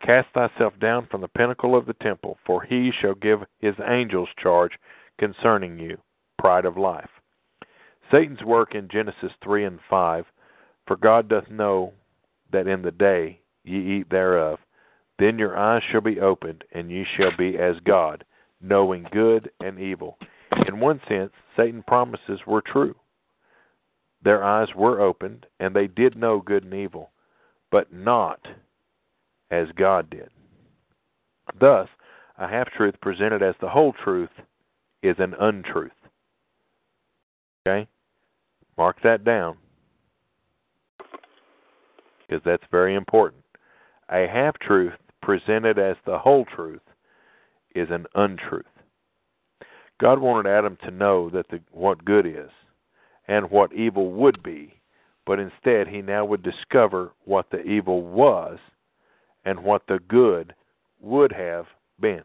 Cast 0.00 0.28
thyself 0.32 0.78
down 0.78 1.06
from 1.06 1.20
the 1.20 1.28
pinnacle 1.28 1.74
of 1.74 1.86
the 1.86 1.94
temple, 1.94 2.38
for 2.44 2.62
he 2.62 2.92
shall 2.92 3.14
give 3.14 3.40
his 3.58 3.74
angels 3.86 4.28
charge 4.40 4.72
concerning 5.18 5.78
you. 5.78 5.98
Pride 6.38 6.64
of 6.64 6.76
life. 6.76 7.08
Satan's 8.10 8.42
work 8.42 8.74
in 8.74 8.88
Genesis 8.88 9.32
3 9.42 9.64
and 9.64 9.80
5 9.88 10.26
For 10.86 10.96
God 10.96 11.28
doth 11.28 11.50
know 11.50 11.92
that 12.52 12.68
in 12.68 12.82
the 12.82 12.92
day 12.92 13.40
ye 13.64 13.98
eat 13.98 14.10
thereof, 14.10 14.60
then 15.18 15.38
your 15.38 15.56
eyes 15.56 15.82
shall 15.90 16.02
be 16.02 16.20
opened, 16.20 16.62
and 16.72 16.90
ye 16.90 17.04
shall 17.16 17.34
be 17.36 17.58
as 17.58 17.76
God, 17.80 18.24
knowing 18.60 19.06
good 19.10 19.50
and 19.60 19.80
evil. 19.80 20.18
In 20.66 20.80
one 20.80 21.00
sense, 21.08 21.32
Satan's 21.56 21.84
promises 21.86 22.40
were 22.46 22.62
true. 22.62 22.94
Their 24.22 24.42
eyes 24.42 24.68
were 24.74 25.00
opened, 25.00 25.46
and 25.60 25.74
they 25.74 25.86
did 25.86 26.16
know 26.16 26.40
good 26.40 26.64
and 26.64 26.74
evil. 26.74 27.10
but 27.70 27.92
not 27.92 28.40
as 29.50 29.66
God 29.76 30.08
did. 30.08 30.30
Thus, 31.60 31.88
a 32.38 32.46
half 32.46 32.70
truth 32.70 32.94
presented 33.02 33.42
as 33.42 33.54
the 33.60 33.68
whole 33.68 33.92
truth 34.04 34.30
is 35.02 35.16
an 35.18 35.34
untruth. 35.40 35.90
Okay? 37.66 37.88
Mark 38.78 38.96
that 39.02 39.24
down 39.24 39.56
because 42.26 42.42
that's 42.44 42.64
very 42.70 42.94
important. 42.94 43.42
A 44.10 44.26
half 44.26 44.58
truth 44.58 44.94
presented 45.22 45.78
as 45.78 45.96
the 46.06 46.18
whole 46.18 46.44
truth 46.44 46.80
is 47.74 47.88
an 47.90 48.06
untruth. 48.14 48.64
God 50.00 50.18
wanted 50.18 50.50
Adam 50.50 50.76
to 50.84 50.90
know 50.90 51.30
that 51.30 51.48
the, 51.48 51.60
what 51.72 52.04
good 52.04 52.26
is 52.26 52.50
and 53.28 53.50
what 53.50 53.72
evil 53.72 54.12
would 54.12 54.42
be, 54.42 54.74
but 55.24 55.40
instead 55.40 55.88
he 55.88 56.02
now 56.02 56.24
would 56.24 56.42
discover 56.42 57.12
what 57.24 57.50
the 57.50 57.62
evil 57.62 58.02
was 58.02 58.58
and 59.44 59.64
what 59.64 59.82
the 59.88 59.98
good 60.08 60.54
would 61.00 61.32
have 61.32 61.66
been. 62.00 62.22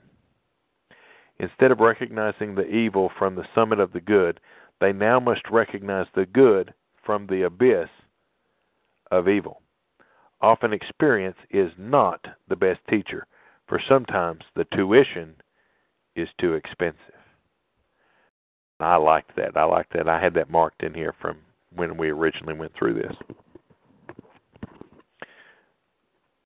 Instead 1.40 1.72
of 1.72 1.80
recognizing 1.80 2.54
the 2.54 2.68
evil 2.68 3.10
from 3.18 3.36
the 3.36 3.48
summit 3.56 3.80
of 3.80 3.94
the 3.94 4.02
good, 4.02 4.40
they 4.80 4.92
now 4.92 5.20
must 5.20 5.42
recognize 5.50 6.08
the 6.14 6.26
good 6.26 6.74
from 7.04 7.26
the 7.28 7.44
abyss 7.44 7.90
of 9.10 9.28
evil. 9.28 9.62
Often 10.42 10.74
experience 10.74 11.38
is 11.50 11.72
not 11.78 12.26
the 12.48 12.56
best 12.56 12.80
teacher, 12.90 13.26
for 13.68 13.82
sometimes 13.88 14.42
the 14.56 14.66
tuition 14.76 15.36
is 16.16 16.28
too 16.40 16.54
expensive. 16.54 17.21
I 18.84 18.96
liked 18.96 19.36
that. 19.36 19.58
I 19.58 19.64
liked 19.64 19.94
that. 19.94 20.08
I 20.08 20.22
had 20.22 20.34
that 20.36 20.50
marked 20.50 20.84
in 20.84 20.94
here 20.94 21.14
from 21.22 21.38
when 21.76 21.98
we 21.98 22.10
originally 22.10 22.54
went 22.54 22.74
through 22.78 22.96
this. 22.96 23.16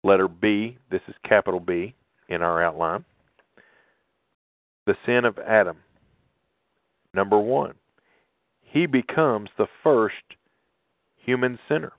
Letter 0.03 0.29
B, 0.29 0.77
this 0.91 1.01
is 1.09 1.15
capital 1.25 1.61
B 1.61 1.95
in 2.29 2.43
our 2.43 2.63
outline. 2.63 3.05
The 4.87 4.97
sin 5.07 5.25
of 5.25 5.39
Adam. 5.39 5.79
Number 7.15 7.39
one, 7.39 7.75
he 8.61 8.87
becomes 8.87 9.49
the 9.57 9.69
first 9.83 10.15
human 11.17 11.59
sinner. 11.69 11.93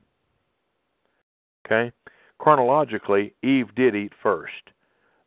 Okay? 1.65 1.91
Chronologically, 2.37 3.33
Eve 3.41 3.73
did 3.75 3.95
eat 3.95 4.11
first. 4.21 4.53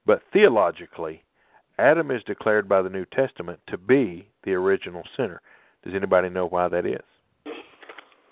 But 0.07 0.23
theologically, 0.33 1.25
Adam 1.79 2.11
is 2.11 2.23
declared 2.25 2.69
by 2.69 2.83
the 2.83 2.91
New 2.91 3.07
Testament 3.07 3.61
to 3.69 3.79
be 3.79 4.29
the 4.49 4.55
original 4.55 5.03
sinner. 5.17 5.41
Does 5.85 5.95
anybody 5.95 6.29
know 6.29 6.47
why 6.47 6.69
that 6.69 6.87
is? 6.87 7.01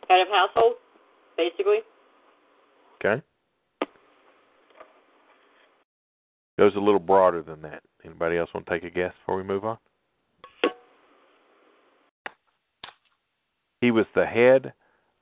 Head 0.08 0.20
of 0.20 0.28
household, 0.28 0.74
basically. 1.36 1.78
Okay. 2.96 3.22
Goes 6.58 6.72
a 6.74 6.80
little 6.80 7.00
broader 7.00 7.42
than 7.42 7.60
that. 7.62 7.82
Anybody 8.04 8.38
else 8.38 8.48
want 8.54 8.66
to 8.66 8.72
take 8.72 8.84
a 8.84 8.90
guess 8.90 9.12
before 9.20 9.36
we 9.36 9.42
move 9.42 9.64
on? 9.64 9.76
He 13.82 13.90
was 13.90 14.06
the 14.14 14.24
head 14.24 14.72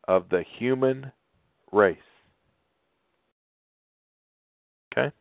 of 0.06 0.28
the 0.30 0.44
human 0.58 1.10
race. 1.72 1.96
Okay? 4.92 5.12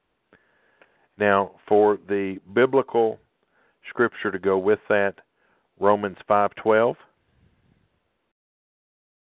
Now, 1.17 1.51
for 1.67 1.97
the 2.07 2.37
biblical 2.53 3.17
scripture 3.89 4.29
to 4.29 4.37
go 4.37 4.57
with 4.59 4.79
that, 4.89 5.15
Romans 5.79 6.17
5:12 6.27 6.95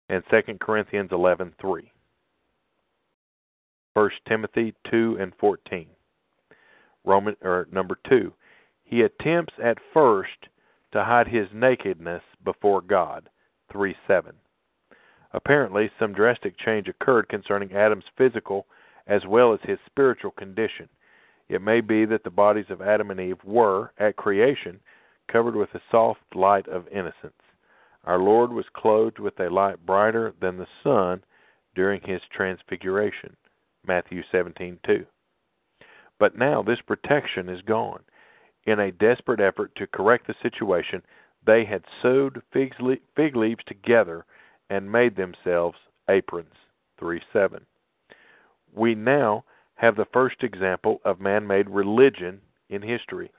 and 0.09 0.23
2 0.31 0.59
Corinthians 0.61 1.11
11:3. 1.11 1.91
1 3.95 4.11
Timothy 4.29 4.75
2 4.91 5.17
and 5.19 5.35
14. 5.37 5.88
Roman 7.05 7.37
or 7.43 7.67
number 7.73 7.99
2. 8.09 8.33
He 8.85 9.03
attempts 9.03 9.55
at 9.62 9.79
first 9.93 10.49
to 10.93 11.03
hide 11.03 11.29
his 11.29 11.49
nakedness 11.53 12.23
before 12.45 12.81
God. 12.81 13.29
3 13.73 13.97
7. 14.07 14.35
Apparently, 15.33 15.91
some 15.99 16.12
drastic 16.12 16.57
change 16.59 16.88
occurred 16.88 17.29
concerning 17.29 17.73
Adam's 17.73 18.05
physical 18.17 18.67
as 19.07 19.25
well 19.26 19.53
as 19.53 19.61
his 19.62 19.79
spiritual 19.87 20.31
condition. 20.33 20.88
It 21.49 21.62
may 21.62 21.81
be 21.81 22.05
that 22.07 22.25
the 22.25 22.31
bodies 22.31 22.71
of 22.71 22.83
Adam 22.83 23.11
and 23.11 23.21
Eve 23.21 23.43
were, 23.45 23.93
at 23.99 24.17
creation, 24.17 24.81
covered 25.28 25.56
with 25.56 25.75
a 25.75 25.83
soft 25.90 26.35
light 26.35 26.68
of 26.68 26.88
innocence. 26.88 27.42
Our 28.04 28.18
Lord 28.18 28.52
was 28.52 28.68
clothed 28.73 29.18
with 29.18 29.38
a 29.40 29.50
light 29.50 29.85
brighter 29.85 30.33
than 30.40 30.56
the 30.56 30.68
sun 30.83 31.25
during 31.75 32.00
his 32.02 32.23
transfiguration. 32.30 33.37
Matthew 33.87 34.23
17:2. 34.33 35.06
But 36.18 36.37
now 36.37 36.62
this 36.62 36.80
protection 36.80 37.49
is 37.49 37.62
gone. 37.62 38.04
In 38.64 38.80
a 38.80 38.92
desperate 38.92 39.40
effort 39.40 39.75
to 39.76 39.87
correct 39.87 40.26
the 40.26 40.35
situation, 40.42 41.02
they 41.45 41.64
had 41.64 41.85
sewed 42.00 42.42
fig 42.52 43.37
leaves 43.37 43.64
together 43.64 44.25
and 44.71 44.90
made 44.90 45.14
themselves 45.16 45.78
aprons. 46.09 46.54
3:7. 46.99 47.66
we 48.73 48.95
now 48.95 49.45
have 49.75 49.97
the 49.97 50.06
first 50.06 50.42
example 50.42 51.00
of 51.04 51.21
man 51.21 51.47
made 51.47 51.68
religion 51.68 52.40
in 52.68 52.83
history. 52.83 53.30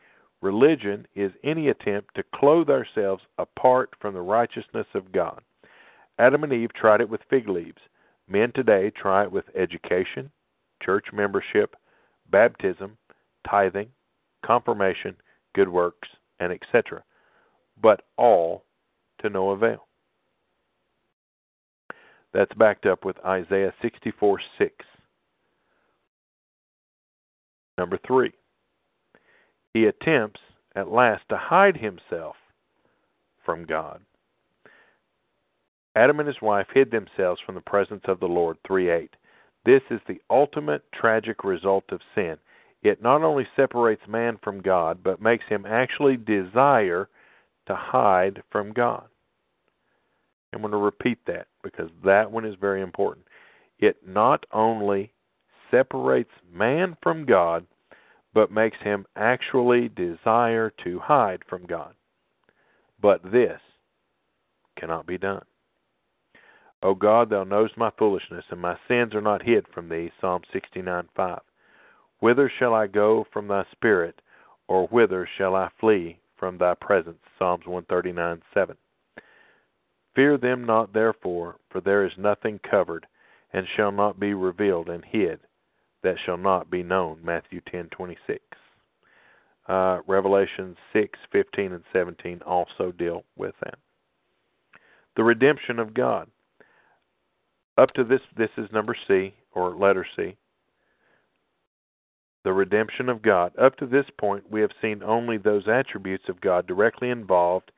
Religion 0.41 1.08
is 1.15 1.32
any 1.44 1.70
attempt 1.70 2.13
to 2.15 2.24
clothe 2.36 2.70
ourselves 2.70 3.24
apart 3.38 3.89
from 4.00 4.13
the 4.13 4.22
righteousness 4.22 4.86
of 4.94 5.12
God. 5.12 5.41
Adam 6.20 6.44
and 6.44 6.53
Eve 6.53 6.74
tried 6.74 7.01
it 7.01 7.10
with 7.10 7.22
fig 7.29 7.48
leaves. 7.48 7.82
Men 8.27 8.51
today 8.53 8.91
try 8.91 9.24
it 9.24 9.32
with 9.32 9.46
education, 9.56 10.32
church 10.84 11.06
membership, 11.13 11.75
baptism, 12.29 12.98
tithing, 13.50 13.89
confirmation, 14.46 15.15
good 15.56 15.70
works, 15.70 16.08
and 16.39 16.51
etc. 16.51 17.03
But 17.82 18.03
all 18.17 18.63
to 19.22 19.29
no 19.29 19.51
avail. 19.51 19.88
That's 22.34 22.53
backed 22.53 22.86
up 22.86 23.06
with 23.06 23.17
Isaiah 23.25 23.74
64 23.82 24.39
6. 24.58 24.72
Number 27.77 28.00
three, 28.06 28.34
he 29.77 29.86
attempts 29.86 30.39
at 30.75 30.91
last 30.91 31.22
to 31.29 31.38
hide 31.38 31.77
himself 31.77 32.36
from 33.46 33.63
God. 33.63 34.01
Adam 35.96 36.19
and 36.19 36.27
his 36.27 36.41
wife 36.41 36.67
hid 36.74 36.89
themselves 36.89 37.39
from 37.46 37.55
the 37.55 37.62
presence 37.62 38.01
of 38.07 38.19
the 38.19 38.27
Lord. 38.27 38.57
3 38.65 38.89
8. 38.89 39.15
This 39.65 39.81
is 39.91 40.00
the 40.07 40.19
ultimate 40.31 40.84
tragic 40.93 41.43
result 41.43 41.84
of 41.91 42.01
sin. 42.15 42.38
It 42.81 43.03
not 43.03 43.24
only 43.24 43.48
separates 43.55 44.01
man 44.07 44.39
from 44.43 44.62
God, 44.62 45.03
but 45.03 45.22
makes 45.22 45.46
him 45.48 45.65
actually 45.67 46.17
desire 46.17 47.07
to 47.67 47.75
hide 47.75 48.41
from 48.51 48.74
God. 48.74 49.07
I'm 50.53 50.62
going 50.62 50.72
to 50.72 50.77
repeat 50.77 51.19
that 51.27 51.48
because 51.63 51.89
that 52.03 52.31
one 52.31 52.46
is 52.46 52.55
very 52.60 52.81
important. 52.81 53.27
It 53.79 53.98
not 54.07 54.46
only 54.51 55.12
separates 55.69 56.31
man 56.51 56.98
from 57.03 57.25
God, 57.25 57.65
but 58.38 58.51
makes 58.51 58.77
him 58.84 59.03
actually 59.15 59.89
desire 59.89 60.72
to 60.84 61.00
hide 61.00 61.41
from 61.50 61.65
God. 61.65 61.96
But 63.01 63.24
this 63.32 63.60
cannot 64.79 65.08
be 65.08 65.17
done. 65.17 65.41
O 66.84 66.94
God, 66.94 67.32
thou 67.32 67.44
knowest 67.46 67.75
my 67.77 67.89
foolishness, 67.98 68.46
and 68.51 68.62
my 68.62 68.77
sins 68.88 69.15
are 69.15 69.22
not 69.22 69.41
hid 69.41 69.65
from 69.74 69.89
thee. 69.89 70.12
Psalm 70.22 70.44
69 70.53 71.10
5. 71.15 71.39
Whither 72.20 72.51
shall 72.60 72.75
I 72.75 72.86
go 72.86 73.25
from 73.34 73.48
thy 73.48 73.65
spirit, 73.72 74.22
or 74.67 74.86
whither 74.86 75.27
shall 75.36 75.56
I 75.56 75.70
flee 75.79 76.20
from 76.38 76.60
thy 76.60 76.75
presence? 76.75 77.17
Psalms 77.39 77.65
139 77.65 78.44
7. 78.53 78.77
Fear 80.13 80.38
them 80.38 80.63
not, 80.63 80.94
therefore, 80.94 81.56
for 81.72 81.82
there 81.82 82.06
is 82.06 82.13
nothing 82.20 82.60
covered, 82.70 83.08
and 83.51 83.65
shall 83.75 83.91
not 83.91 84.20
be 84.20 84.36
revealed 84.36 84.89
and 84.89 85.03
hid 85.03 85.39
that 86.04 86.18
shall 86.25 86.38
not 86.38 86.70
be 86.70 86.84
known. 86.84 87.20
Matthew 87.24 87.62
10:26. 87.62 88.39
Uh, 89.68 90.01
Revelation 90.08 90.77
6:15 90.94 91.74
and 91.74 91.84
17 91.92 92.42
also 92.44 92.92
deal 92.92 93.25
with 93.36 93.56
that. 93.62 93.80
The 95.16 95.24
redemption 95.24 95.80
of 95.80 95.94
God. 95.94 96.30
Up 97.77 97.94
to 97.94 98.04
this, 98.04 98.22
this 98.36 98.50
is 98.58 98.72
number 98.72 98.96
C 99.08 99.34
or 99.51 99.75
letter 99.75 100.06
C. 100.16 100.38
The 102.44 102.54
redemption 102.54 103.10
of 103.10 103.22
God. 103.22 103.51
Up 103.58 103.75
to 103.77 103.86
this 103.86 104.06
point, 104.18 104.50
we 104.50 104.62
have 104.62 104.72
seen 104.82 105.04
only 105.04 105.38
those 105.38 105.68
attributes 105.68 106.30
of 106.30 106.39
God 106.39 106.66
directly 106.66 107.10
involved 107.10 107.72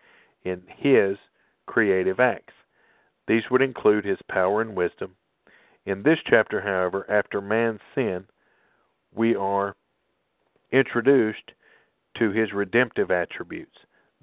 in 0.44 0.62
His 0.68 1.18
creative 1.66 2.20
acts. 2.20 2.54
These 3.28 3.50
would 3.50 3.62
include 3.62 4.06
His 4.06 4.20
power 4.30 4.62
and 4.62 4.76
wisdom, 4.76 5.16
in 5.90 6.04
this 6.04 6.20
chapter, 6.30 6.62
however, 6.62 7.10
after 7.10 7.42
man's 7.42 7.80
sin, 7.96 8.24
we 9.12 9.36
are 9.36 9.76
introduced 10.72 11.52
to 12.20 12.30
his 12.30 12.54
redemptive 12.54 13.10
attributes, 13.10 13.76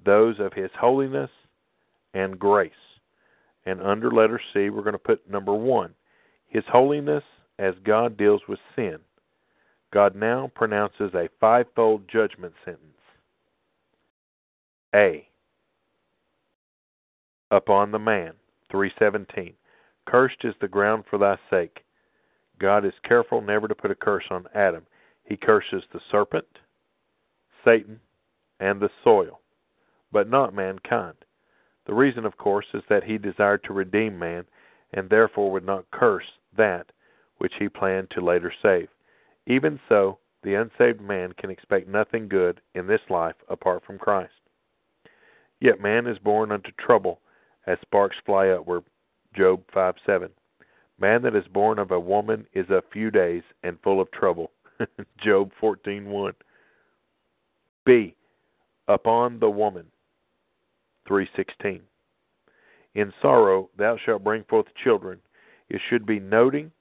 those 0.05 0.39
of 0.39 0.53
his 0.53 0.71
holiness 0.79 1.29
and 2.13 2.39
grace. 2.39 2.71
And 3.65 3.81
under 3.81 4.09
letter 4.09 4.39
C, 4.53 4.69
we're 4.69 4.81
going 4.81 4.93
to 4.93 4.97
put 4.97 5.29
number 5.29 5.53
one 5.53 5.93
his 6.47 6.63
holiness 6.71 7.23
as 7.59 7.73
God 7.83 8.15
deals 8.15 8.41
with 8.47 8.59
sin, 8.73 8.99
God 9.91 10.15
now 10.15 10.49
pronounces 10.55 11.13
a 11.13 11.27
fivefold 11.41 12.03
judgment 12.09 12.53
sentence. 12.63 12.83
A. 14.95 15.27
Upon 17.51 17.91
the 17.91 17.99
man, 17.99 18.31
317. 18.71 19.53
Cursed 20.07 20.45
is 20.45 20.55
the 20.61 20.69
ground 20.69 21.03
for 21.09 21.19
thy 21.19 21.37
sake. 21.49 21.83
God 22.59 22.85
is 22.85 22.93
careful 23.03 23.41
never 23.41 23.67
to 23.67 23.75
put 23.75 23.91
a 23.91 23.95
curse 23.95 24.23
on 24.31 24.47
Adam. 24.55 24.85
He 25.25 25.35
curses 25.35 25.83
the 25.91 25.99
serpent, 26.09 26.47
Satan, 27.65 27.99
and 28.59 28.79
the 28.79 28.89
soil, 29.03 29.41
but 30.11 30.29
not 30.29 30.55
mankind. 30.55 31.17
The 31.85 31.93
reason, 31.93 32.25
of 32.25 32.37
course, 32.37 32.65
is 32.73 32.83
that 32.89 33.03
he 33.03 33.17
desired 33.17 33.63
to 33.65 33.73
redeem 33.73 34.17
man 34.17 34.45
and 34.93 35.09
therefore 35.09 35.51
would 35.51 35.65
not 35.65 35.91
curse 35.91 36.25
that 36.55 36.87
which 37.37 37.53
he 37.59 37.67
planned 37.67 38.09
to 38.11 38.21
later 38.21 38.53
save. 38.61 38.87
Even 39.45 39.79
so, 39.89 40.19
the 40.43 40.55
unsaved 40.55 41.01
man 41.01 41.33
can 41.33 41.49
expect 41.49 41.87
nothing 41.87 42.29
good 42.29 42.61
in 42.73 42.87
this 42.87 43.01
life 43.09 43.35
apart 43.49 43.83
from 43.85 43.99
Christ. 43.99 44.31
Yet 45.59 45.81
man 45.81 46.07
is 46.07 46.17
born 46.19 46.51
unto 46.51 46.71
trouble, 46.79 47.19
as 47.65 47.77
sparks 47.81 48.15
fly 48.25 48.49
upward. 48.49 48.85
Job 49.37 49.61
5 49.73 49.95
7. 50.05 50.29
Man 50.99 51.21
that 51.21 51.35
is 51.35 51.47
born 51.53 51.77
of 51.77 51.91
a 51.91 51.99
woman 51.99 52.47
is 52.53 52.65
of 52.69 52.83
few 52.91 53.11
days 53.11 53.43
and 53.63 53.77
full 53.83 54.01
of 54.01 54.11
trouble. 54.11 54.51
Job 55.23 55.51
14:1. 55.61 56.33
B. 57.85 58.15
Upon 58.87 59.39
the 59.39 59.49
woman. 59.49 59.85
3:16. 61.07 61.81
In 62.95 63.13
sorrow 63.21 63.69
thou 63.77 63.95
shalt 63.97 64.23
bring 64.23 64.43
forth 64.45 64.65
children. 64.83 65.21
It 65.69 65.81
should 65.87 66.05
be 66.05 66.19
noting 66.19 66.71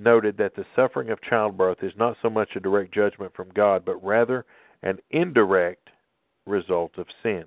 noted 0.00 0.36
that 0.38 0.54
the 0.54 0.64
suffering 0.74 1.10
of 1.10 1.20
childbirth 1.20 1.82
is 1.82 1.92
not 1.96 2.16
so 2.22 2.30
much 2.30 2.56
a 2.56 2.60
direct 2.60 2.92
judgment 2.92 3.34
from 3.34 3.50
God, 3.50 3.84
but 3.84 4.02
rather 4.02 4.46
an 4.82 4.98
indirect 5.10 5.90
result 6.46 6.96
of 6.96 7.06
sin. 7.22 7.44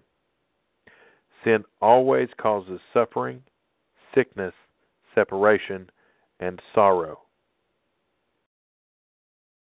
Sin 1.44 1.64
always 1.82 2.30
causes 2.38 2.80
suffering, 2.94 3.42
sickness, 4.14 4.54
separation, 5.16 5.90
and 6.40 6.62
sorrow. 6.74 7.20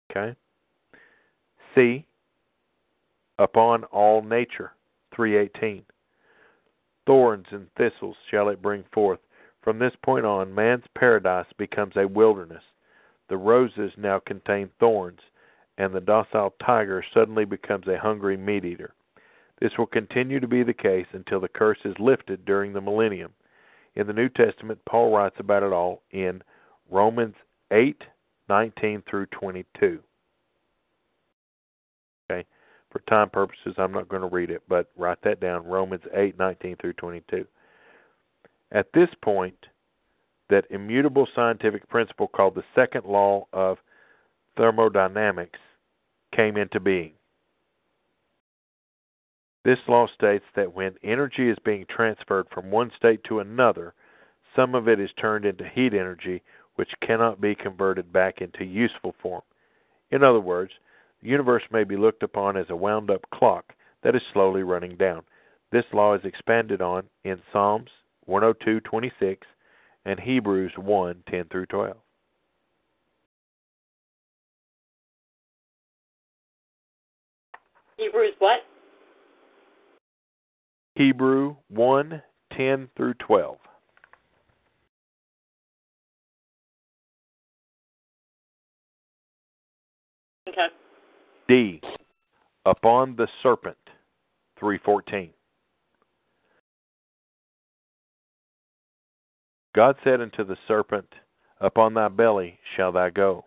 Okay? 0.10 0.36
C. 1.76 2.06
Upon 3.40 3.84
all 3.86 4.22
nature. 4.22 4.74
318. 5.16 5.84
Thorns 7.06 7.46
and 7.52 7.68
thistles 7.78 8.16
shall 8.30 8.50
it 8.50 8.62
bring 8.62 8.84
forth. 8.94 9.20
From 9.64 9.80
this 9.80 9.94
point 10.04 10.26
on, 10.26 10.54
man's 10.54 10.86
paradise 10.96 11.48
becomes 11.58 11.94
a 11.96 12.08
wilderness. 12.08 12.64
The 13.30 13.38
roses 13.38 13.92
now 13.98 14.20
contain 14.20 14.70
thorns, 14.80 15.20
and 15.78 15.94
the 15.94 16.02
docile 16.02 16.54
tiger 16.64 17.04
suddenly 17.14 17.46
becomes 17.46 17.88
a 17.88 17.98
hungry 17.98 18.38
meat 18.38 18.66
eater. 18.66 18.94
This 19.60 19.72
will 19.78 19.86
continue 19.86 20.40
to 20.40 20.48
be 20.48 20.64
the 20.64 20.74
case 20.74 21.06
until 21.14 21.40
the 21.40 21.48
curse 21.48 21.78
is 21.86 21.96
lifted 22.00 22.46
during 22.46 22.74
the 22.74 22.82
millennium. 22.82 23.32
In 23.96 24.08
the 24.08 24.14
New 24.14 24.30
Testament, 24.30 24.80
Paul 24.86 25.16
writes 25.16 25.36
about 25.40 25.64
it 25.64 25.74
all 25.74 26.02
in 26.12 26.42
Romans 26.90 27.36
8:19 27.72 29.04
through 29.10 29.26
22. 29.28 30.02
Okay? 32.30 32.46
For 32.90 33.00
time 33.02 33.30
purposes, 33.30 33.76
I'm 33.78 33.92
not 33.92 34.08
going 34.08 34.22
to 34.22 34.28
read 34.28 34.50
it, 34.50 34.64
but 34.68 34.90
write 34.98 35.22
that 35.24 35.40
down 35.40 35.66
Romans 35.66 36.04
8:19 36.14 36.80
through 36.80 36.94
22. 36.94 37.46
At 38.72 38.92
this 38.94 39.10
point, 39.22 39.68
that 40.50 40.66
immutable 40.70 41.28
scientific 41.34 41.88
principle 41.90 42.28
called 42.28 42.56
the 42.56 42.64
second 42.76 43.06
law 43.06 43.48
of 43.54 43.78
thermodynamics 44.58 45.60
came 46.36 46.58
into 46.58 46.80
being. 46.80 47.14
This 49.64 49.80
law 49.88 50.08
states 50.08 50.46
that 50.56 50.74
when 50.74 50.96
energy 51.04 51.50
is 51.50 51.58
being 51.64 51.86
transferred 51.88 52.48
from 52.52 52.72
one 52.72 52.92
state 52.98 53.24
to 53.26 53.40
another, 53.40 53.94
some 54.56 54.74
of 54.74 54.88
it 54.88 55.00
is 55.00 55.10
turned 55.20 55.46
into 55.46 55.70
heat 55.70 55.94
energy, 55.94 56.42
which 56.76 56.90
cannot 57.06 57.40
be 57.40 57.54
converted 57.54 58.12
back 58.12 58.42
into 58.42 58.66
useful 58.66 59.14
form. 59.22 59.44
In 60.10 60.24
other 60.24 60.40
words, 60.40 60.72
the 61.22 61.30
universe 61.30 61.64
may 61.72 61.84
be 61.84 61.96
looked 61.96 62.24
upon 62.24 62.58
as 62.58 62.66
a 62.70 62.76
wound 62.76 63.12
up 63.12 63.22
clock 63.32 63.74
that 64.04 64.16
is 64.16 64.22
slowly 64.34 64.64
running 64.64 64.96
down. 64.98 65.22
This 65.72 65.86
law 65.94 66.16
is 66.16 66.26
expanded 66.26 66.82
on 66.82 67.04
in 67.24 67.42
Psalms 67.54 67.90
102:26 68.28 69.38
and 70.06 70.20
Hebrews 70.20 70.74
1:10 70.76 71.50
through 71.50 71.68
12. 71.68 71.98
Hebrews 77.98 78.34
what? 78.40 78.66
Hebrew 81.02 81.56
1:10 81.74 82.88
through 82.96 83.16
12. 83.16 83.58
Okay. 90.48 90.68
D. 91.48 91.82
Upon 92.68 93.16
the 93.16 93.28
serpent 93.42 93.76
314. 94.60 95.34
God 99.74 99.96
said 100.04 100.22
unto 100.22 100.44
the 100.44 100.58
serpent, 100.68 101.12
Upon 101.62 101.96
thy 101.96 102.10
belly 102.10 102.60
shall 102.76 102.92
thou 102.92 103.10
go. 103.10 103.46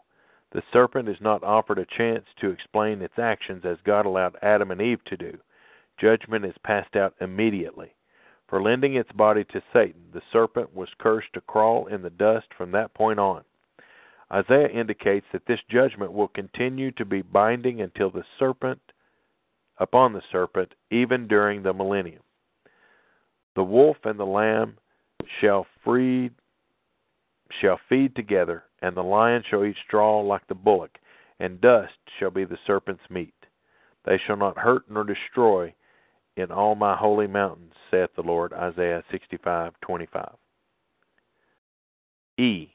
The 0.51 0.65
serpent 0.73 1.09
is 1.09 1.21
not 1.21 1.45
offered 1.45 1.79
a 1.79 1.87
chance 1.87 2.25
to 2.41 2.51
explain 2.51 3.01
its 3.01 3.21
actions 3.21 3.65
as 3.65 3.79
God 3.85 4.07
allowed 4.07 4.35
Adam 4.43 4.73
and 4.73 4.83
Eve 4.83 5.05
to 5.05 5.17
do. 5.17 5.39
Judgment 6.01 6.45
is 6.45 6.55
passed 6.65 6.97
out 6.97 7.15
immediately. 7.21 7.95
For 8.49 8.63
lending 8.63 8.95
its 8.95 9.11
body 9.13 9.45
to 9.45 9.63
Satan, 9.73 10.03
the 10.13 10.23
serpent 10.33 10.75
was 10.75 10.89
cursed 10.99 11.33
to 11.33 11.41
crawl 11.41 11.87
in 11.87 12.03
the 12.03 12.11
dust 12.11 12.47
from 12.57 12.73
that 12.73 12.93
point 12.95 13.19
on. 13.19 13.43
Isaiah 14.33 14.69
indicates 14.69 15.27
that 15.33 15.47
this 15.47 15.61
judgment 15.71 16.13
will 16.13 16.29
continue 16.29 16.91
to 16.93 17.05
be 17.05 17.23
binding 17.23 17.81
until 17.81 18.11
the 18.11 18.25
serpent 18.39 18.81
upon 19.79 20.13
the 20.13 20.23
serpent 20.31 20.73
even 20.91 21.29
during 21.29 21.63
the 21.63 21.73
millennium. 21.73 22.23
The 23.55 23.65
wolf 23.65 23.97
and 24.05 24.19
the 24.19 24.27
lamb 24.27 24.79
shall 25.41 25.67
feed 25.85 26.33
shall 27.61 27.79
feed 27.89 28.17
together, 28.17 28.65
and 28.83 28.97
the 28.97 29.03
lion 29.03 29.45
shall 29.49 29.65
eat 29.65 29.77
straw 29.87 30.21
like 30.21 30.47
the 30.49 30.55
bullock, 30.55 30.99
and 31.39 31.61
dust 31.61 31.95
shall 32.19 32.31
be 32.31 32.45
the 32.45 32.59
serpent's 32.67 33.09
meat. 33.09 33.35
They 34.05 34.19
shall 34.19 34.37
not 34.37 34.59
hurt 34.59 34.91
nor 34.91 35.05
destroy 35.05 35.73
in 36.37 36.51
all 36.51 36.75
my 36.75 36.97
holy 36.97 37.27
mountains, 37.27 37.73
saith 37.91 38.11
the 38.17 38.23
Lord. 38.23 38.53
Isaiah 38.53 39.03
sixty 39.11 39.37
five 39.37 39.73
twenty 39.81 40.07
five. 40.13 40.35
E 42.39 42.69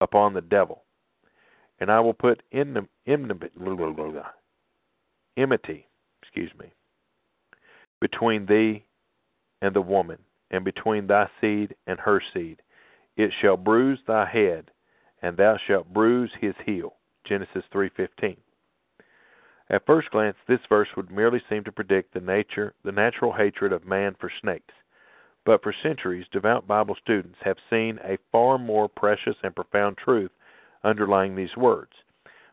upon 0.00 0.32
the 0.32 0.40
devil, 0.40 0.84
and 1.78 1.90
I 1.90 2.00
will 2.00 2.14
put 2.14 2.42
enmity, 2.50 3.50
excuse 6.22 6.50
me, 6.58 6.72
between 8.00 8.46
thee 8.46 8.84
and 9.60 9.74
the 9.74 9.82
woman, 9.82 10.18
and 10.50 10.64
between 10.64 11.06
thy 11.06 11.28
seed 11.40 11.74
and 11.86 12.00
her 12.00 12.22
seed. 12.32 12.62
It 13.16 13.30
shall 13.42 13.58
bruise 13.58 13.98
thy 14.06 14.24
head, 14.24 14.70
and 15.20 15.36
thou 15.36 15.58
shalt 15.66 15.92
bruise 15.92 16.30
his 16.40 16.54
heel. 16.64 16.94
Genesis 17.26 17.64
3:15. 17.72 18.38
At 19.70 19.86
first 19.86 20.10
glance, 20.10 20.36
this 20.48 20.60
verse 20.68 20.88
would 20.96 21.12
merely 21.12 21.40
seem 21.48 21.62
to 21.62 21.70
predict 21.70 22.12
the 22.12 22.20
nature, 22.20 22.74
the 22.82 22.90
natural 22.90 23.32
hatred 23.32 23.72
of 23.72 23.86
man 23.86 24.16
for 24.18 24.28
snakes. 24.40 24.74
But 25.44 25.62
for 25.62 25.72
centuries, 25.72 26.26
devout 26.32 26.66
Bible 26.66 26.96
students 26.96 27.38
have 27.42 27.56
seen 27.70 28.00
a 28.02 28.18
far 28.32 28.58
more 28.58 28.88
precious 28.88 29.36
and 29.44 29.54
profound 29.54 29.96
truth 29.96 30.32
underlying 30.82 31.36
these 31.36 31.56
words. 31.56 31.92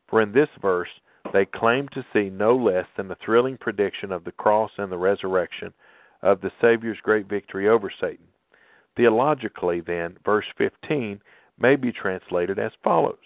For 0.07 0.21
in 0.21 0.31
this 0.31 0.49
verse, 0.61 0.89
they 1.33 1.45
claim 1.45 1.89
to 1.89 2.05
see 2.13 2.29
no 2.29 2.55
less 2.55 2.85
than 2.95 3.07
the 3.07 3.15
thrilling 3.15 3.57
prediction 3.57 4.11
of 4.11 4.23
the 4.23 4.31
cross 4.31 4.71
and 4.77 4.91
the 4.91 4.97
resurrection 4.97 5.73
of 6.21 6.41
the 6.41 6.51
Savior's 6.61 7.01
great 7.01 7.25
victory 7.25 7.67
over 7.67 7.89
Satan. 7.99 8.27
Theologically, 8.95 9.81
then, 9.81 10.17
verse 10.23 10.45
15 10.55 11.19
may 11.57 11.75
be 11.75 11.91
translated 11.91 12.59
as 12.59 12.71
follows 12.83 13.17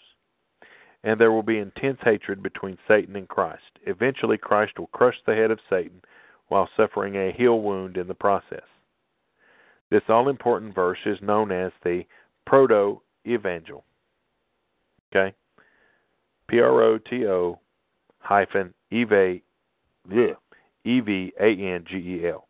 And 1.04 1.20
there 1.20 1.32
will 1.32 1.44
be 1.44 1.58
intense 1.58 1.98
hatred 2.04 2.44
between 2.44 2.78
Satan 2.88 3.16
and 3.16 3.28
Christ. 3.28 3.64
Eventually, 3.88 4.38
Christ 4.38 4.78
will 4.78 4.88
crush 4.88 5.16
the 5.26 5.34
head 5.34 5.50
of 5.50 5.60
Satan 5.70 6.02
while 6.50 6.70
suffering 6.78 7.16
a 7.16 7.32
heel 7.32 7.60
wound 7.60 7.98
in 7.98 8.08
the 8.08 8.14
process. 8.14 8.64
This 9.90 10.04
all 10.10 10.30
important 10.30 10.76
verse 10.76 11.00
is 11.06 11.18
known 11.22 11.52
as 11.52 11.72
the 11.84 12.04
Proto 12.46 13.02
Evangel. 13.28 13.84
Okay? 15.12 15.36
P 16.48 16.60
R 16.60 16.82
O 16.82 16.98
T 16.98 17.26
O 17.26 17.60
hyphen 18.20 18.74
E 18.92 19.04
V 19.04 19.42
A 20.08 21.50
N 21.50 21.86
G 21.90 21.98
E 21.98 22.28
L 22.28 22.48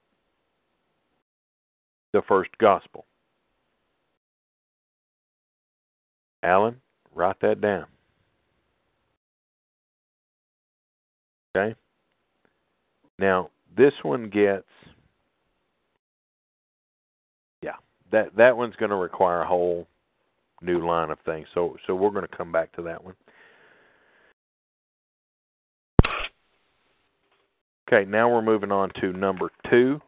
the 2.13 2.21
first 2.27 2.49
gospel. 2.59 3.05
Alan, 6.43 6.81
Write 7.13 7.39
that 7.41 7.59
down. 7.59 7.85
Okay? 11.55 11.75
Now, 13.19 13.49
this 13.75 13.93
one 14.03 14.29
gets 14.29 14.65
yeah, 17.61 17.73
that 18.11 18.35
that 18.37 18.57
one's 18.57 18.75
going 18.75 18.89
to 18.89 18.95
require 18.95 19.41
a 19.41 19.47
whole 19.47 19.87
new 20.61 20.85
line 20.85 21.09
of 21.11 21.19
things. 21.25 21.47
So 21.53 21.75
so 21.87 21.95
we're 21.95 22.09
going 22.09 22.27
to 22.27 22.37
come 22.37 22.51
back 22.51 22.71
to 22.73 22.81
that 22.83 23.03
one. 23.03 23.15
Okay, 27.91 28.09
now 28.09 28.29
we're 28.29 28.41
moving 28.41 28.71
on 28.71 28.89
to 29.01 29.11
number 29.11 29.51
2. 29.69 29.99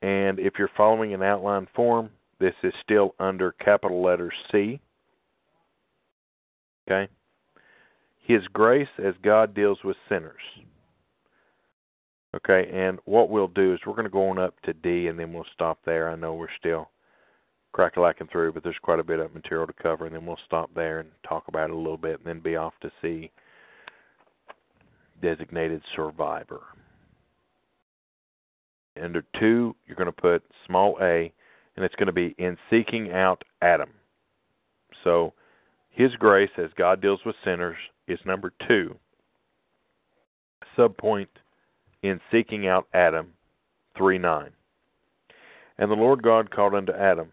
And 0.00 0.38
if 0.38 0.54
you're 0.58 0.70
following 0.76 1.12
an 1.12 1.22
outline 1.22 1.68
form, 1.76 2.08
this 2.40 2.54
is 2.62 2.72
still 2.82 3.14
under 3.18 3.52
capital 3.52 4.02
letter 4.02 4.32
C. 4.50 4.80
Okay? 6.88 7.10
His 8.26 8.42
grace 8.52 8.88
as 8.98 9.14
God 9.22 9.54
deals 9.54 9.78
with 9.84 9.96
sinners. 10.08 10.40
Okay, 12.34 12.68
and 12.72 12.98
what 13.04 13.30
we'll 13.30 13.46
do 13.46 13.72
is 13.72 13.80
we're 13.86 13.92
going 13.92 14.02
to 14.04 14.10
go 14.10 14.28
on 14.28 14.38
up 14.38 14.60
to 14.62 14.72
D 14.72 15.06
and 15.06 15.16
then 15.16 15.32
we'll 15.32 15.46
stop 15.54 15.78
there. 15.86 16.10
I 16.10 16.16
know 16.16 16.34
we're 16.34 16.48
still 16.58 16.90
crackalacking 17.72 18.30
through, 18.32 18.52
but 18.52 18.64
there's 18.64 18.76
quite 18.82 18.98
a 18.98 19.04
bit 19.04 19.20
of 19.20 19.32
material 19.32 19.66
to 19.68 19.72
cover, 19.72 20.06
and 20.06 20.14
then 20.14 20.26
we'll 20.26 20.38
stop 20.44 20.70
there 20.74 20.98
and 20.98 21.08
talk 21.26 21.44
about 21.46 21.70
it 21.70 21.74
a 21.74 21.78
little 21.78 21.96
bit 21.96 22.18
and 22.18 22.26
then 22.26 22.40
be 22.40 22.56
off 22.56 22.74
to 22.82 22.90
see 23.00 23.30
designated 25.22 25.80
survivor. 25.94 26.62
Under 29.00 29.22
two, 29.38 29.76
you're 29.86 29.96
going 29.96 30.06
to 30.06 30.12
put 30.12 30.42
small 30.66 30.98
a, 31.00 31.32
and 31.76 31.84
it's 31.84 31.94
going 31.94 32.06
to 32.06 32.12
be 32.12 32.34
in 32.38 32.56
seeking 32.70 33.12
out 33.12 33.44
Adam. 33.62 33.90
So, 35.04 35.32
His 35.90 36.10
grace 36.16 36.50
as 36.58 36.70
God 36.76 37.00
deals 37.00 37.20
with 37.24 37.36
sinners 37.44 37.76
is 38.06 38.18
number 38.24 38.52
two. 38.66 38.96
Subpoint 40.76 41.28
in 42.02 42.20
seeking 42.30 42.66
out 42.66 42.86
Adam, 42.92 43.32
3 43.96 44.18
9. 44.18 44.50
And 45.78 45.90
the 45.90 45.94
Lord 45.96 46.22
God 46.22 46.50
called 46.50 46.74
unto 46.74 46.92
Adam. 46.92 47.28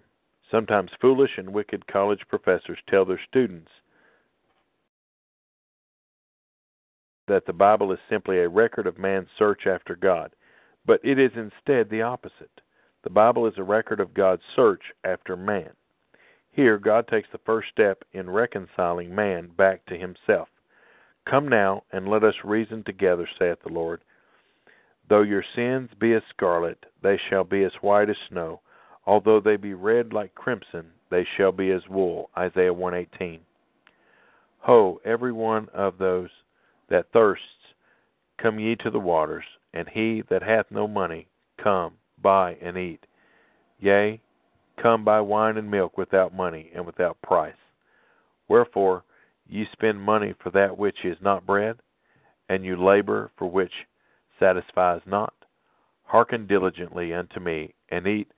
Sometimes 0.52 0.92
foolish 1.02 1.32
and 1.38 1.54
wicked 1.54 1.88
college 1.88 2.22
professors 2.30 2.78
tell 2.88 3.06
their 3.06 3.20
students 3.28 3.72
that 7.28 7.46
the 7.46 7.54
Bible 7.54 7.92
is 7.92 8.00
simply 8.10 8.40
a 8.40 8.50
record 8.50 8.86
of 8.86 8.98
man's 8.98 9.30
search 9.38 9.66
after 9.66 9.96
God, 9.96 10.32
but 10.86 11.00
it 11.04 11.18
is 11.18 11.32
instead 11.36 11.90
the 11.90 12.02
opposite. 12.02 12.62
The 13.04 13.10
Bible 13.10 13.48
is 13.48 13.54
a 13.58 13.64
record 13.64 14.00
of 14.00 14.14
God's 14.14 14.44
search 14.56 14.84
after 15.04 15.36
man. 15.36 15.72
Here, 16.52 16.78
God 16.78 17.08
takes 17.08 17.30
the 17.32 17.40
first 17.40 17.70
step 17.70 18.04
in 18.14 18.30
reconciling 18.30 19.14
man 19.14 19.48
back 19.58 19.86
to 19.88 19.98
himself. 19.98 20.50
Come 21.30 21.48
now, 21.48 21.84
and 21.92 22.08
let 22.08 22.24
us 22.24 22.36
reason 22.44 22.84
together, 22.84 23.28
saith 23.40 23.60
the 23.64 23.74
Lord. 23.74 24.02
Though 25.10 25.22
your 25.22 25.44
sins 25.56 25.90
be 26.00 26.14
as 26.14 26.24
scarlet, 26.30 26.86
they 27.02 27.20
shall 27.30 27.44
be 27.44 27.64
as 27.64 27.72
white 27.82 28.10
as 28.10 28.16
snow. 28.30 28.62
Although 29.06 29.40
they 29.40 29.58
be 29.58 29.74
red 29.74 30.14
like 30.14 30.36
crimson, 30.36 30.88
they 31.10 31.26
shall 31.38 31.52
be 31.52 31.72
as 31.72 31.88
wool. 31.90 32.30
Isaiah 32.38 32.74
118. 32.74 33.42
Ho, 34.60 35.02
every 35.04 35.34
one 35.34 35.68
of 35.74 35.98
those 35.98 36.30
that 36.90 37.12
thirsts, 37.12 37.46
come 38.42 38.60
ye 38.60 38.76
to 38.78 38.90
the 38.90 39.00
waters, 39.00 39.44
and 39.74 39.88
he 39.90 40.24
that 40.30 40.44
hath 40.44 40.66
no 40.70 40.88
money, 40.88 41.28
come, 41.62 41.94
buy 42.22 42.56
and 42.62 42.78
eat. 42.78 43.06
Yea, 43.80 44.22
come 44.82 45.04
buy 45.04 45.20
wine 45.20 45.58
and 45.58 45.70
milk 45.70 45.98
without 45.98 46.34
money 46.34 46.72
and 46.74 46.86
without 46.86 47.22
price. 47.22 47.54
Wherefore 48.48 49.04
ye 49.48 49.68
spend 49.72 50.02
money 50.02 50.34
for 50.42 50.50
that 50.52 50.78
which 50.78 51.04
is 51.04 51.18
not 51.22 51.46
bread, 51.46 51.78
and 52.50 52.66
you 52.66 52.82
labor 52.82 53.32
for 53.38 53.50
which 53.50 53.72
satisfies 54.40 55.02
not. 55.06 55.34
Hearken 56.04 56.48
diligently 56.48 57.14
unto 57.14 57.40
me, 57.40 57.74
and 57.90 58.06
eat 58.08 58.32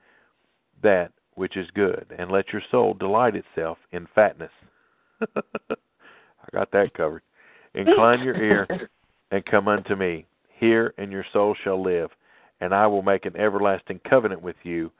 that 0.81 1.11
which 1.35 1.57
is 1.57 1.67
good, 1.73 2.05
and 2.17 2.31
let 2.31 2.51
your 2.53 2.61
soul 2.71 2.93
delight 2.93 3.35
itself 3.35 3.77
in 3.91 4.07
fatness. 4.15 4.51
I 5.21 6.47
got 6.51 6.71
that 6.71 6.93
covered. 6.93 7.23
Incline 7.73 8.23
your 8.23 8.35
ear 8.35 8.89
and 9.31 9.45
come 9.45 9.67
unto 9.67 9.95
me. 9.95 10.25
Hear, 10.59 10.93
and 10.97 11.11
your 11.11 11.25
soul 11.33 11.55
shall 11.63 11.81
live, 11.81 12.09
and 12.61 12.73
I 12.73 12.87
will 12.87 13.01
make 13.01 13.25
an 13.25 13.35
everlasting 13.35 13.99
covenant 14.09 14.41
with 14.41 14.55
you, 14.63 14.91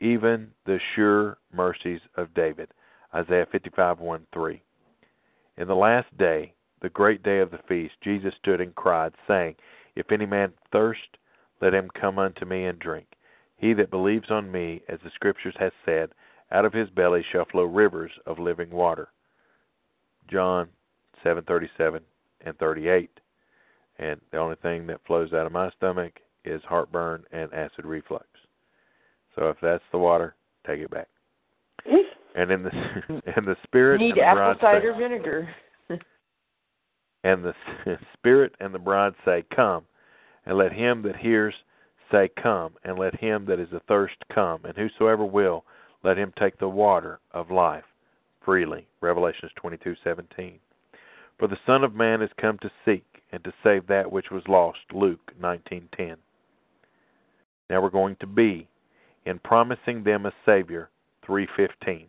even 0.00 0.48
the 0.66 0.78
sure 0.94 1.38
mercies 1.52 2.00
of 2.16 2.34
David. 2.34 2.68
Isaiah 3.14 3.46
55 3.50 4.00
1 4.00 4.26
3. 4.32 4.62
In 5.58 5.66
the 5.66 5.74
last 5.74 6.16
day, 6.16 6.52
the 6.82 6.88
great 6.88 7.24
day 7.24 7.40
of 7.40 7.50
the 7.50 7.58
feast, 7.68 7.94
Jesus 8.02 8.32
stood 8.38 8.60
and 8.60 8.74
cried, 8.76 9.12
saying, 9.26 9.56
If 9.96 10.12
any 10.12 10.24
man 10.24 10.52
thirst, 10.70 11.16
let 11.60 11.74
him 11.74 11.90
come 12.00 12.18
unto 12.18 12.44
me 12.44 12.66
and 12.66 12.78
drink. 12.78 13.06
He 13.56 13.72
that 13.74 13.90
believes 13.90 14.30
on 14.30 14.52
me, 14.52 14.82
as 14.88 15.00
the 15.02 15.10
Scriptures 15.16 15.56
hath 15.58 15.72
said, 15.84 16.10
out 16.52 16.64
of 16.64 16.72
his 16.72 16.88
belly 16.90 17.24
shall 17.32 17.44
flow 17.44 17.64
rivers 17.64 18.12
of 18.24 18.38
living 18.38 18.70
water. 18.70 19.08
John 20.30 20.68
7:37 21.24 22.02
and 22.42 22.56
38. 22.58 23.10
And 23.98 24.20
the 24.30 24.38
only 24.38 24.56
thing 24.56 24.86
that 24.86 25.04
flows 25.04 25.32
out 25.32 25.46
of 25.46 25.52
my 25.52 25.70
stomach 25.70 26.20
is 26.44 26.62
heartburn 26.62 27.24
and 27.32 27.52
acid 27.52 27.84
reflux. 27.84 28.28
So 29.34 29.48
if 29.48 29.58
that's 29.60 29.84
the 29.90 29.98
water, 29.98 30.36
take 30.64 30.80
it 30.80 30.90
back 30.90 31.08
and 32.38 32.52
in 32.52 32.62
the 32.62 32.70
and 33.36 33.44
the 33.44 33.56
spirit 33.64 34.00
need 34.00 34.18
apple 34.18 34.54
cider 34.60 34.92
say, 34.94 34.98
vinegar. 34.98 35.48
and 37.24 37.44
the 37.44 37.52
spirit 38.14 38.54
and 38.60 38.72
the 38.72 38.78
bride 38.78 39.14
say, 39.24 39.44
"Come," 39.54 39.84
and 40.46 40.56
let 40.56 40.72
him 40.72 41.02
that 41.02 41.16
hears 41.16 41.54
say, 42.12 42.30
"Come," 42.40 42.74
and 42.84 42.98
let 42.98 43.18
him 43.18 43.44
that 43.46 43.58
is 43.58 43.68
athirst 43.72 44.16
come, 44.32 44.60
and 44.64 44.76
whosoever 44.76 45.24
will, 45.24 45.64
let 46.04 46.16
him 46.16 46.32
take 46.38 46.58
the 46.58 46.68
water 46.68 47.18
of 47.32 47.50
life 47.50 47.84
freely. 48.44 48.86
Revelations 49.00 49.52
twenty-two 49.56 49.96
seventeen. 50.04 50.60
For 51.38 51.48
the 51.48 51.58
Son 51.66 51.82
of 51.84 51.94
Man 51.94 52.22
is 52.22 52.30
come 52.40 52.58
to 52.58 52.70
seek 52.84 53.04
and 53.32 53.42
to 53.44 53.52
save 53.62 53.86
that 53.88 54.10
which 54.10 54.30
was 54.30 54.42
lost. 54.48 54.78
Luke 54.92 55.32
nineteen 55.40 55.88
ten. 55.96 56.16
Now 57.68 57.82
we're 57.82 57.90
going 57.90 58.16
to 58.20 58.26
be 58.26 58.68
in 59.26 59.38
promising 59.40 60.04
them 60.04 60.24
a 60.24 60.32
Savior 60.46 60.88
315. 61.26 62.06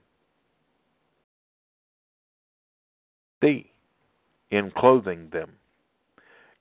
thee 3.41 3.71
in 4.52 4.71
clothing 4.71 5.30
them. 5.32 5.52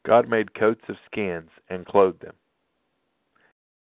God 0.07 0.29
made 0.29 0.55
coats 0.55 0.83
of 0.89 0.97
skins 1.11 1.51
and 1.69 1.87
clothed 1.87 2.21
them. 2.21 2.35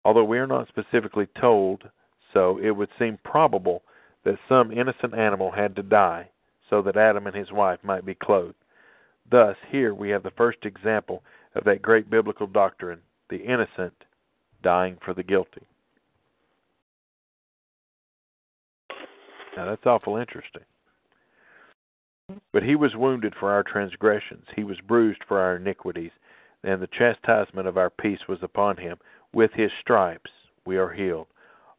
Although 0.05 0.25
we 0.25 0.39
are 0.39 0.47
not 0.47 0.69
specifically 0.69 1.29
told 1.41 1.85
so, 2.33 2.59
it 2.63 2.71
would 2.71 2.89
seem 2.99 3.19
probable 3.25 3.83
that 4.25 4.39
some 4.49 4.71
innocent 4.71 5.15
animal 5.15 5.51
had 5.51 5.75
to 5.77 5.83
die 5.83 6.29
so 6.69 6.81
that 6.83 6.97
Adam 6.97 7.27
and 7.27 7.35
his 7.35 7.51
wife 7.51 7.81
might 7.83 8.07
be 8.07 8.15
clothed. 8.15 8.55
Thus, 9.31 9.57
here 9.71 9.95
we 9.95 10.11
have 10.11 10.23
the 10.23 10.31
first 10.33 10.59
example 10.63 11.23
of 11.55 11.65
that 11.65 11.83
great 11.83 12.09
biblical 12.09 12.47
doctrine 12.47 13.01
the 13.29 13.39
innocent 13.39 13.95
dying 14.63 14.99
for 15.05 15.15
the 15.15 15.23
guilty. 15.23 15.63
Now, 19.57 19.67
that's 19.67 19.87
awful 19.87 20.17
interesting. 20.17 20.63
But 22.53 22.63
he 22.63 22.77
was 22.77 22.95
wounded 22.95 23.35
for 23.35 23.51
our 23.51 23.63
transgressions, 23.63 24.47
he 24.55 24.65
was 24.65 24.81
bruised 24.81 25.25
for 25.25 25.41
our 25.41 25.57
iniquities, 25.57 26.13
and 26.63 26.81
the 26.81 26.87
chastisement 26.87 27.67
of 27.67 27.77
our 27.77 27.91
peace 27.91 28.29
was 28.29 28.43
upon 28.43 28.77
him. 28.77 28.99
With 29.33 29.53
his 29.53 29.73
stripes 29.81 30.31
we 30.65 30.77
are 30.77 30.93
healed. 30.93 31.29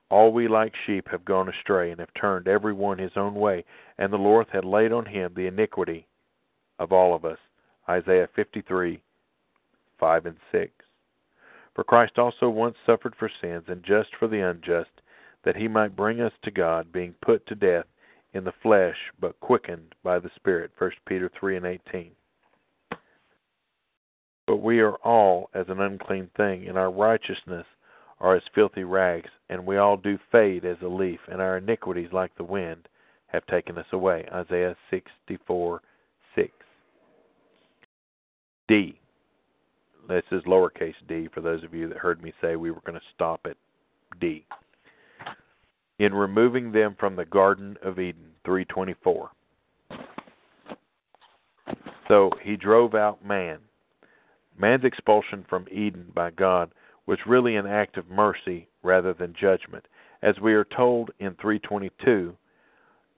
All 0.10 0.34
we 0.34 0.48
like 0.48 0.76
sheep 0.76 1.08
have 1.10 1.24
gone 1.24 1.48
astray, 1.48 1.92
and 1.92 2.00
have 2.00 2.14
turned 2.14 2.48
every 2.48 2.74
one 2.74 2.98
his 2.98 3.16
own 3.16 3.36
way, 3.36 3.64
and 3.98 4.12
the 4.12 4.18
Lord 4.18 4.48
hath 4.52 4.66
laid 4.66 4.92
on 4.92 5.06
him 5.06 5.34
the 5.34 5.48
iniquity 5.48 6.08
of 6.80 6.92
all 6.92 7.14
of 7.14 7.24
us. 7.24 7.40
Isaiah 7.88 8.28
53, 8.36 9.02
5 10.00 10.26
and 10.26 10.38
6. 10.52 10.72
For 11.74 11.84
Christ 11.84 12.18
also 12.20 12.50
once 12.50 12.76
suffered 12.86 13.16
for 13.16 13.30
sins, 13.42 13.64
and 13.68 13.84
just 13.84 14.16
for 14.16 14.28
the 14.28 14.42
unjust, 14.42 15.02
that 15.44 15.56
he 15.56 15.68
might 15.68 15.96
bring 15.96 16.20
us 16.20 16.34
to 16.44 16.52
God, 16.52 16.92
being 16.92 17.16
put 17.22 17.46
to 17.48 17.56
death 17.56 17.86
in 18.34 18.44
the 18.44 18.54
flesh, 18.64 18.96
but 19.20 19.40
quickened 19.40 19.94
by 20.04 20.20
the 20.20 20.32
Spirit. 20.36 20.72
1 20.78 20.92
Peter 21.08 21.30
3 21.40 21.58
and 21.58 21.66
18. 21.66 22.12
But 24.48 24.58
we 24.58 24.80
are 24.80 24.96
all 24.96 25.50
as 25.54 25.66
an 25.70 25.82
unclean 25.82 26.30
thing, 26.36 26.68
and 26.68 26.78
our 26.78 26.92
righteousness 26.92 27.66
are 28.20 28.36
as 28.36 28.44
filthy 28.54 28.84
rags, 28.84 29.30
and 29.50 29.66
we 29.66 29.78
all 29.78 29.98
do 29.98 30.18
fade 30.32 30.66
as 30.66 30.78
a 30.82 30.88
leaf, 30.88 31.20
and 31.28 31.42
our 31.42 31.58
iniquities, 31.58 32.10
like 32.12 32.36
the 32.36 32.44
wind, 32.44 32.88
have 33.28 33.46
taken 33.48 33.78
us 33.78 33.86
away. 33.92 34.26
Isaiah 34.34 34.76
64 34.90 35.82
6. 36.36 36.52
D. 38.68 39.00
This 40.08 40.24
is 40.32 40.44
lowercase 40.44 40.94
d 41.08 41.30
for 41.34 41.42
those 41.42 41.64
of 41.64 41.74
you 41.74 41.88
that 41.88 41.98
heard 41.98 42.22
me 42.22 42.34
say 42.42 42.56
we 42.56 42.72
were 42.72 42.82
going 42.86 43.00
to 43.00 43.06
stop 43.14 43.42
at 43.46 43.58
D. 44.20 44.46
In 46.00 46.14
removing 46.14 46.72
them 46.72 46.96
from 47.00 47.16
the 47.16 47.26
Garden 47.26 47.78
of 47.84 48.00
Eden, 48.00 48.32
324. 48.44 49.32
So 52.08 52.32
he 52.42 52.58
drove 52.58 52.96
out 52.96 53.24
man. 53.24 53.60
Man's 54.58 54.84
expulsion 54.84 55.46
from 55.50 55.68
Eden 55.72 56.12
by 56.14 56.32
God 56.32 56.72
was 57.06 57.20
really 57.26 57.56
an 57.56 57.68
act 57.68 57.98
of 57.98 58.10
mercy 58.10 58.68
rather 58.84 59.14
than 59.14 59.34
judgment. 59.40 59.88
As 60.22 60.40
we 60.40 60.54
are 60.54 60.66
told 60.66 61.12
in 61.20 61.36
322, 61.36 62.36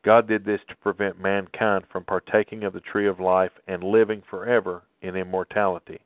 God 0.04 0.28
did 0.28 0.46
this 0.46 0.62
to 0.68 0.76
prevent 0.76 1.20
mankind 1.20 1.86
from 1.92 2.04
partaking 2.04 2.64
of 2.64 2.74
the 2.74 2.82
tree 2.82 3.08
of 3.08 3.20
life 3.20 3.52
and 3.68 3.84
living 3.84 4.22
forever 4.30 4.84
in 5.02 5.16
immortality. 5.16 6.00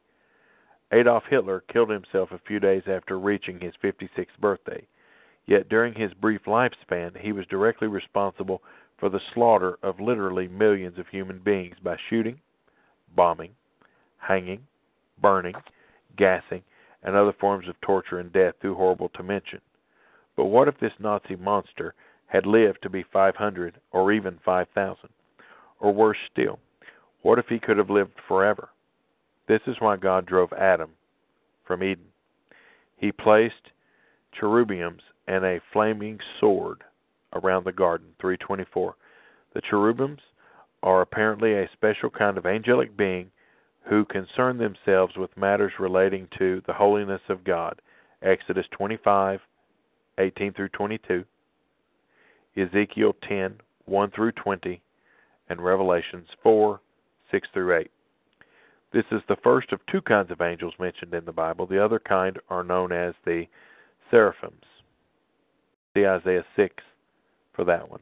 Adolf 0.91 1.23
Hitler 1.29 1.63
killed 1.71 1.89
himself 1.89 2.31
a 2.31 2.39
few 2.47 2.59
days 2.59 2.83
after 2.87 3.19
reaching 3.19 3.59
his 3.59 3.73
56th 3.83 4.27
birthday. 4.39 4.87
Yet 5.47 5.69
during 5.69 5.93
his 5.93 6.13
brief 6.13 6.41
lifespan, 6.45 7.17
he 7.17 7.31
was 7.31 7.45
directly 7.47 7.87
responsible 7.87 8.61
for 8.97 9.09
the 9.09 9.21
slaughter 9.33 9.77
of 9.81 9.99
literally 9.99 10.47
millions 10.47 10.99
of 10.99 11.07
human 11.07 11.39
beings 11.39 11.75
by 11.81 11.95
shooting, 12.09 12.39
bombing, 13.15 13.51
hanging, 14.17 14.67
burning, 15.21 15.55
gassing, 16.17 16.63
and 17.03 17.15
other 17.15 17.33
forms 17.39 17.67
of 17.69 17.79
torture 17.81 18.19
and 18.19 18.33
death 18.33 18.55
too 18.61 18.75
horrible 18.75 19.09
to 19.09 19.23
mention. 19.23 19.61
But 20.35 20.45
what 20.45 20.67
if 20.67 20.77
this 20.79 20.93
Nazi 20.99 21.35
monster 21.37 21.93
had 22.25 22.45
lived 22.45 22.79
to 22.83 22.89
be 22.89 23.03
500 23.13 23.79
or 23.91 24.11
even 24.11 24.39
5,000? 24.43 25.09
Or 25.79 25.93
worse 25.93 26.17
still, 26.31 26.59
what 27.21 27.39
if 27.39 27.45
he 27.47 27.59
could 27.59 27.77
have 27.77 27.89
lived 27.89 28.13
forever? 28.27 28.69
This 29.47 29.61
is 29.67 29.77
why 29.79 29.95
God 29.95 30.25
drove 30.25 30.51
Adam 30.53 30.89
from 31.65 31.83
Eden. 31.83 32.05
He 32.97 33.11
placed 33.11 33.71
cherubims 34.37 35.01
and 35.27 35.43
a 35.45 35.61
flaming 35.73 36.19
sword 36.39 36.83
around 37.33 37.65
the 37.65 37.71
garden. 37.71 38.07
324. 38.19 38.95
The 39.53 39.61
cherubims 39.69 40.21
are 40.83 41.01
apparently 41.01 41.53
a 41.53 41.69
special 41.73 42.09
kind 42.09 42.37
of 42.37 42.45
angelic 42.45 42.95
being 42.95 43.31
who 43.89 44.05
concern 44.05 44.57
themselves 44.57 45.15
with 45.17 45.35
matters 45.37 45.71
relating 45.79 46.27
to 46.37 46.61
the 46.67 46.73
holiness 46.73 47.21
of 47.29 47.43
God. 47.43 47.81
Exodus 48.21 48.65
25, 48.71 49.39
18 50.17 50.53
through 50.53 50.69
22, 50.69 51.23
Ezekiel 52.57 53.15
10, 53.27 53.55
1 53.85 54.11
through 54.11 54.31
20, 54.31 54.81
and 55.49 55.61
Revelations 55.61 56.27
4, 56.43 56.81
6 57.31 57.47
through 57.53 57.77
8. 57.77 57.91
This 58.93 59.05
is 59.11 59.21
the 59.27 59.37
first 59.43 59.71
of 59.71 59.79
two 59.85 60.01
kinds 60.01 60.31
of 60.31 60.41
angels 60.41 60.73
mentioned 60.79 61.13
in 61.13 61.25
the 61.25 61.31
Bible. 61.31 61.67
The 61.67 61.83
other 61.83 61.99
kind 61.99 62.39
are 62.49 62.63
known 62.63 62.91
as 62.91 63.13
the 63.25 63.45
seraphims. 64.09 64.63
See 65.97 66.05
Isaiah 66.05 66.45
6 66.55 66.75
for 67.55 67.65
that 67.65 67.89
one. 67.89 68.01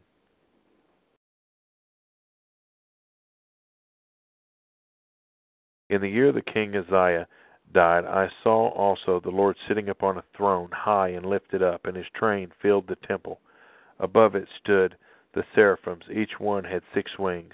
In 5.89 6.01
the 6.01 6.10
year 6.10 6.34
the 6.34 6.41
king 6.41 6.75
Uzziah 6.75 7.25
died, 7.73 8.03
I 8.03 8.27
saw 8.43 8.67
also 8.71 9.21
the 9.21 9.29
Lord 9.29 9.55
sitting 9.65 9.88
upon 9.88 10.17
a 10.17 10.25
throne, 10.36 10.71
high 10.73 11.08
and 11.08 11.25
lifted 11.25 11.63
up, 11.63 11.86
and 11.86 11.95
his 11.95 12.08
train 12.13 12.51
filled 12.62 12.86
the 12.88 12.97
temple. 12.97 13.39
Above 14.01 14.36
it 14.36 14.49
stood 14.62 14.97
the 15.34 15.45
seraphims. 15.55 16.03
Each 16.13 16.38
one 16.38 16.65
had 16.65 16.81
six 16.93 17.17
wings. 17.17 17.53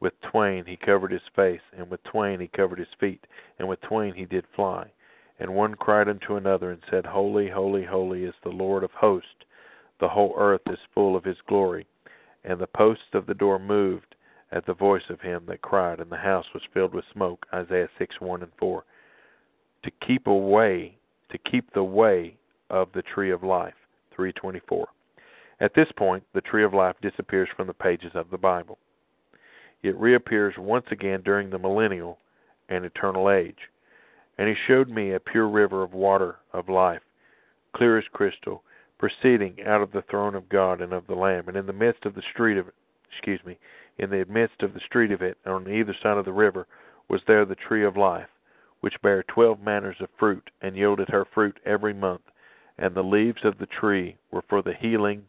With 0.00 0.18
twain 0.22 0.64
he 0.64 0.78
covered 0.78 1.12
his 1.12 1.28
face, 1.36 1.60
and 1.76 1.90
with 1.90 2.02
twain 2.04 2.40
he 2.40 2.48
covered 2.48 2.78
his 2.78 2.94
feet, 2.98 3.26
and 3.58 3.68
with 3.68 3.82
twain 3.82 4.14
he 4.14 4.24
did 4.24 4.46
fly. 4.56 4.90
And 5.38 5.54
one 5.54 5.74
cried 5.74 6.08
unto 6.08 6.36
another, 6.36 6.70
and 6.70 6.80
said, 6.90 7.04
Holy, 7.04 7.50
holy, 7.50 7.84
holy 7.84 8.24
is 8.24 8.34
the 8.42 8.48
Lord 8.48 8.82
of 8.82 8.90
hosts. 8.92 9.28
The 10.00 10.08
whole 10.08 10.34
earth 10.36 10.62
is 10.66 10.78
full 10.94 11.16
of 11.16 11.24
his 11.24 11.36
glory. 11.46 11.86
And 12.44 12.58
the 12.58 12.66
posts 12.66 13.14
of 13.14 13.26
the 13.26 13.34
door 13.34 13.58
moved 13.58 14.14
at 14.52 14.66
the 14.66 14.74
voice 14.74 15.08
of 15.08 15.20
him 15.20 15.44
that 15.46 15.62
cried, 15.62 16.00
and 16.00 16.10
the 16.10 16.16
house 16.16 16.46
was 16.52 16.62
filled 16.72 16.94
with 16.94 17.04
smoke. 17.12 17.46
Isaiah 17.52 17.88
6 17.98 18.20
1 18.20 18.42
and 18.42 18.52
4. 18.58 18.84
To 19.84 19.90
keep 20.06 20.26
away, 20.26 20.96
to 21.30 21.38
keep 21.38 21.72
the 21.72 21.84
way 21.84 22.36
of 22.70 22.88
the 22.94 23.02
tree 23.02 23.30
of 23.30 23.42
life. 23.42 23.74
324. 24.14 24.86
At 25.60 25.74
this 25.74 25.88
point, 25.96 26.24
the 26.34 26.40
tree 26.40 26.64
of 26.64 26.74
life 26.74 26.96
disappears 27.02 27.48
from 27.56 27.66
the 27.66 27.74
pages 27.74 28.12
of 28.14 28.30
the 28.30 28.38
Bible. 28.38 28.78
It 29.82 29.96
reappears 29.96 30.54
once 30.56 30.86
again 30.90 31.22
during 31.24 31.50
the 31.50 31.58
millennial 31.58 32.18
and 32.68 32.84
eternal 32.84 33.30
age. 33.30 33.58
And 34.38 34.48
he 34.48 34.54
showed 34.66 34.88
me 34.88 35.12
a 35.12 35.20
pure 35.20 35.48
river 35.48 35.82
of 35.82 35.92
water 35.92 36.36
of 36.52 36.68
life, 36.68 37.02
clear 37.74 37.98
as 37.98 38.04
crystal, 38.12 38.62
proceeding 39.04 39.58
out 39.66 39.82
of 39.82 39.92
the 39.92 40.02
throne 40.08 40.34
of 40.34 40.48
God 40.48 40.80
and 40.80 40.94
of 40.94 41.06
the 41.06 41.14
Lamb, 41.14 41.46
and 41.48 41.58
in 41.58 41.66
the 41.66 41.74
midst 41.74 42.06
of 42.06 42.14
the 42.14 42.22
street 42.32 42.56
of 42.56 42.66
excuse 43.12 43.40
me, 43.44 43.58
in 43.98 44.08
the 44.08 44.24
midst 44.30 44.62
of 44.62 44.72
the 44.72 44.80
street 44.86 45.12
of 45.12 45.20
it, 45.20 45.36
on 45.44 45.70
either 45.70 45.94
side 46.02 46.16
of 46.16 46.24
the 46.24 46.32
river, 46.32 46.66
was 47.10 47.20
there 47.26 47.44
the 47.44 47.54
tree 47.54 47.84
of 47.84 47.98
life, 47.98 48.28
which 48.80 48.94
bare 49.02 49.22
twelve 49.24 49.60
manners 49.60 49.96
of 50.00 50.08
fruit, 50.18 50.48
and 50.62 50.74
yielded 50.74 51.08
her 51.10 51.26
fruit 51.34 51.60
every 51.66 51.92
month, 51.92 52.22
and 52.78 52.94
the 52.94 53.02
leaves 53.02 53.44
of 53.44 53.58
the 53.58 53.66
tree 53.66 54.16
were 54.30 54.42
for 54.48 54.62
the 54.62 54.74
healing 54.80 55.22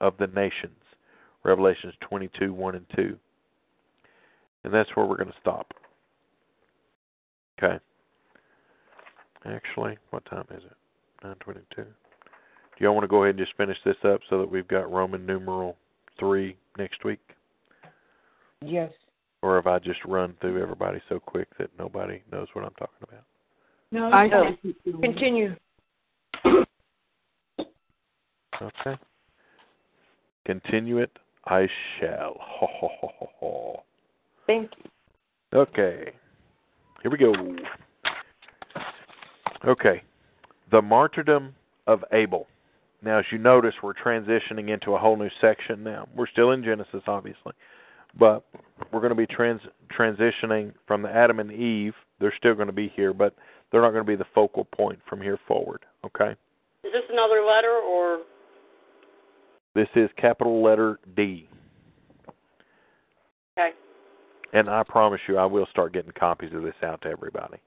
of 0.00 0.14
the 0.18 0.26
nations. 0.26 0.82
Revelations 1.44 1.94
22 2.00 2.52
1 2.52 2.74
and 2.74 2.86
2. 2.96 3.16
And 4.64 4.74
that's 4.74 4.90
where 4.96 5.06
we're 5.06 5.16
going 5.16 5.30
to 5.30 5.40
stop. 5.40 5.72
Okay. 7.56 7.78
Actually, 9.44 9.96
what 10.10 10.24
time 10.24 10.46
is 10.50 10.64
it? 10.64 11.24
9:22. 11.24 11.86
Do 12.76 12.84
y'all 12.84 12.94
want 12.94 13.04
to 13.04 13.08
go 13.08 13.24
ahead 13.24 13.36
and 13.36 13.44
just 13.44 13.56
finish 13.56 13.78
this 13.84 13.96
up 14.04 14.20
so 14.28 14.38
that 14.38 14.50
we've 14.50 14.68
got 14.68 14.90
Roman 14.92 15.24
numeral 15.24 15.76
3 16.18 16.56
next 16.78 17.04
week? 17.04 17.20
Yes. 18.60 18.92
Or 19.42 19.56
have 19.56 19.66
I 19.66 19.78
just 19.78 20.04
run 20.04 20.34
through 20.40 20.60
everybody 20.62 21.00
so 21.08 21.18
quick 21.18 21.48
that 21.58 21.70
nobody 21.78 22.20
knows 22.30 22.48
what 22.52 22.64
I'm 22.64 22.74
talking 22.74 23.02
about? 23.02 23.24
No, 23.92 24.06
I 24.06 24.26
no. 24.26 24.50
know. 24.50 25.00
Continue. 25.00 25.54
Okay. 28.62 28.98
Continue 30.44 30.98
it. 30.98 31.10
I 31.46 31.68
shall. 31.98 32.36
Ho, 32.40 32.66
ho, 32.80 32.88
ho, 33.00 33.08
ho, 33.18 33.28
ho. 33.38 33.82
Thank 34.46 34.70
you. 34.76 34.90
Okay. 35.58 36.12
Here 37.02 37.10
we 37.10 37.18
go. 37.18 37.32
Okay. 39.64 40.02
The 40.70 40.82
martyrdom 40.82 41.54
of 41.86 42.04
Abel. 42.12 42.46
Now, 43.06 43.20
as 43.20 43.24
you 43.30 43.38
notice, 43.38 43.72
we're 43.84 43.94
transitioning 43.94 44.68
into 44.68 44.96
a 44.96 44.98
whole 44.98 45.16
new 45.16 45.30
section 45.40 45.84
now. 45.84 46.08
We're 46.16 46.26
still 46.26 46.50
in 46.50 46.64
Genesis, 46.64 47.02
obviously, 47.06 47.52
but 48.18 48.44
we're 48.92 48.98
going 48.98 49.10
to 49.10 49.14
be 49.14 49.28
trans- 49.28 49.60
transitioning 49.96 50.72
from 50.88 51.02
the 51.02 51.08
Adam 51.08 51.38
and 51.38 51.52
Eve. 51.52 51.94
They're 52.18 52.34
still 52.36 52.56
going 52.56 52.66
to 52.66 52.72
be 52.72 52.92
here, 52.96 53.14
but 53.14 53.36
they're 53.70 53.80
not 53.80 53.92
going 53.92 54.04
to 54.04 54.08
be 54.08 54.16
the 54.16 54.26
focal 54.34 54.64
point 54.64 54.98
from 55.08 55.22
here 55.22 55.38
forward. 55.46 55.84
Okay. 56.04 56.32
Is 56.82 56.92
this 56.92 57.04
another 57.08 57.44
letter 57.44 57.78
or 57.88 58.22
This 59.76 59.88
is 59.94 60.10
capital 60.20 60.60
letter 60.60 60.98
D. 61.14 61.48
okay? 63.56 63.70
And 64.52 64.68
I 64.68 64.82
promise 64.82 65.20
you, 65.28 65.36
I 65.38 65.46
will 65.46 65.68
start 65.70 65.92
getting 65.92 66.10
copies 66.18 66.52
of 66.52 66.64
this 66.64 66.74
out 66.82 67.02
to 67.02 67.08
everybody. 67.08 67.58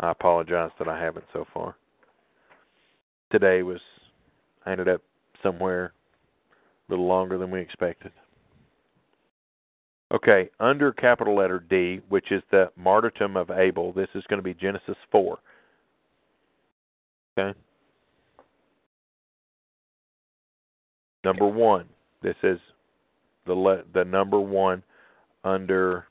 I 0.00 0.10
apologize 0.10 0.70
that 0.80 0.88
I 0.88 1.00
haven't 1.00 1.26
so 1.32 1.44
far. 1.54 1.76
Today 3.30 3.62
was, 3.62 3.80
I 4.66 4.72
ended 4.72 4.88
up 4.88 5.02
somewhere 5.42 5.92
a 6.88 6.92
little 6.92 7.06
longer 7.06 7.38
than 7.38 7.50
we 7.50 7.60
expected. 7.60 8.12
Okay, 10.12 10.50
under 10.60 10.92
capital 10.92 11.34
letter 11.36 11.64
D, 11.70 12.00
which 12.10 12.32
is 12.32 12.42
the 12.50 12.70
martyrdom 12.76 13.36
of 13.36 13.50
Abel, 13.50 13.92
this 13.92 14.08
is 14.14 14.22
going 14.28 14.38
to 14.38 14.42
be 14.42 14.52
Genesis 14.52 14.96
4. 15.10 15.38
Okay? 17.38 17.58
Number 21.24 21.46
1, 21.46 21.86
this 22.22 22.36
is 22.42 22.58
the 23.46 23.54
le- 23.54 23.84
the 23.94 24.04
number 24.04 24.38
1 24.38 24.82
under 25.44 26.06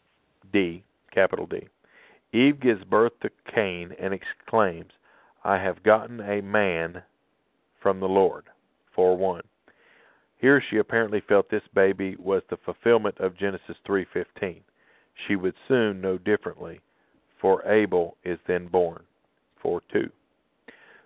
D, 0.52 0.84
capital 1.14 1.46
D. 1.46 1.68
Eve 2.34 2.60
gives 2.60 2.84
birth 2.86 3.12
to 3.22 3.30
Cain 3.54 3.94
and 4.00 4.14
exclaims, 4.14 4.92
I 5.44 5.58
have 5.58 5.84
gotten 5.84 6.22
a 6.22 6.42
man 6.42 7.04
from 7.82 8.00
the 8.00 8.08
Lord. 8.08 8.46
4 8.96 9.18
1. 9.18 9.42
Here 10.38 10.62
she 10.70 10.78
apparently 10.78 11.22
felt 11.22 11.50
this 11.50 11.68
baby 11.74 12.16
was 12.18 12.42
the 12.50 12.58
fulfillment 12.58 13.18
of 13.20 13.38
Genesis 13.38 13.78
3:15. 13.86 14.64
She 15.28 15.36
would 15.36 15.56
soon 15.68 16.02
know 16.02 16.18
differently, 16.18 16.82
for 17.40 17.64
Abel 17.68 18.18
is 18.24 18.40
then 18.48 18.68
born. 18.68 19.06
4:2. 19.64 20.12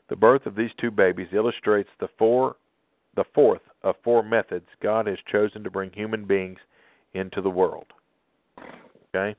The 0.07 0.15
birth 0.15 0.45
of 0.45 0.55
these 0.55 0.73
two 0.75 0.91
babies 0.91 1.33
illustrates 1.33 1.89
the 1.99 2.07
four 2.07 2.55
the 3.15 3.25
fourth 3.33 3.61
of 3.81 3.95
four 4.03 4.23
methods 4.23 4.67
God 4.81 5.07
has 5.07 5.19
chosen 5.31 5.63
to 5.63 5.71
bring 5.71 5.91
human 5.91 6.25
beings 6.25 6.59
into 7.13 7.41
the 7.41 7.49
world. 7.49 7.88
Okay? 9.09 9.35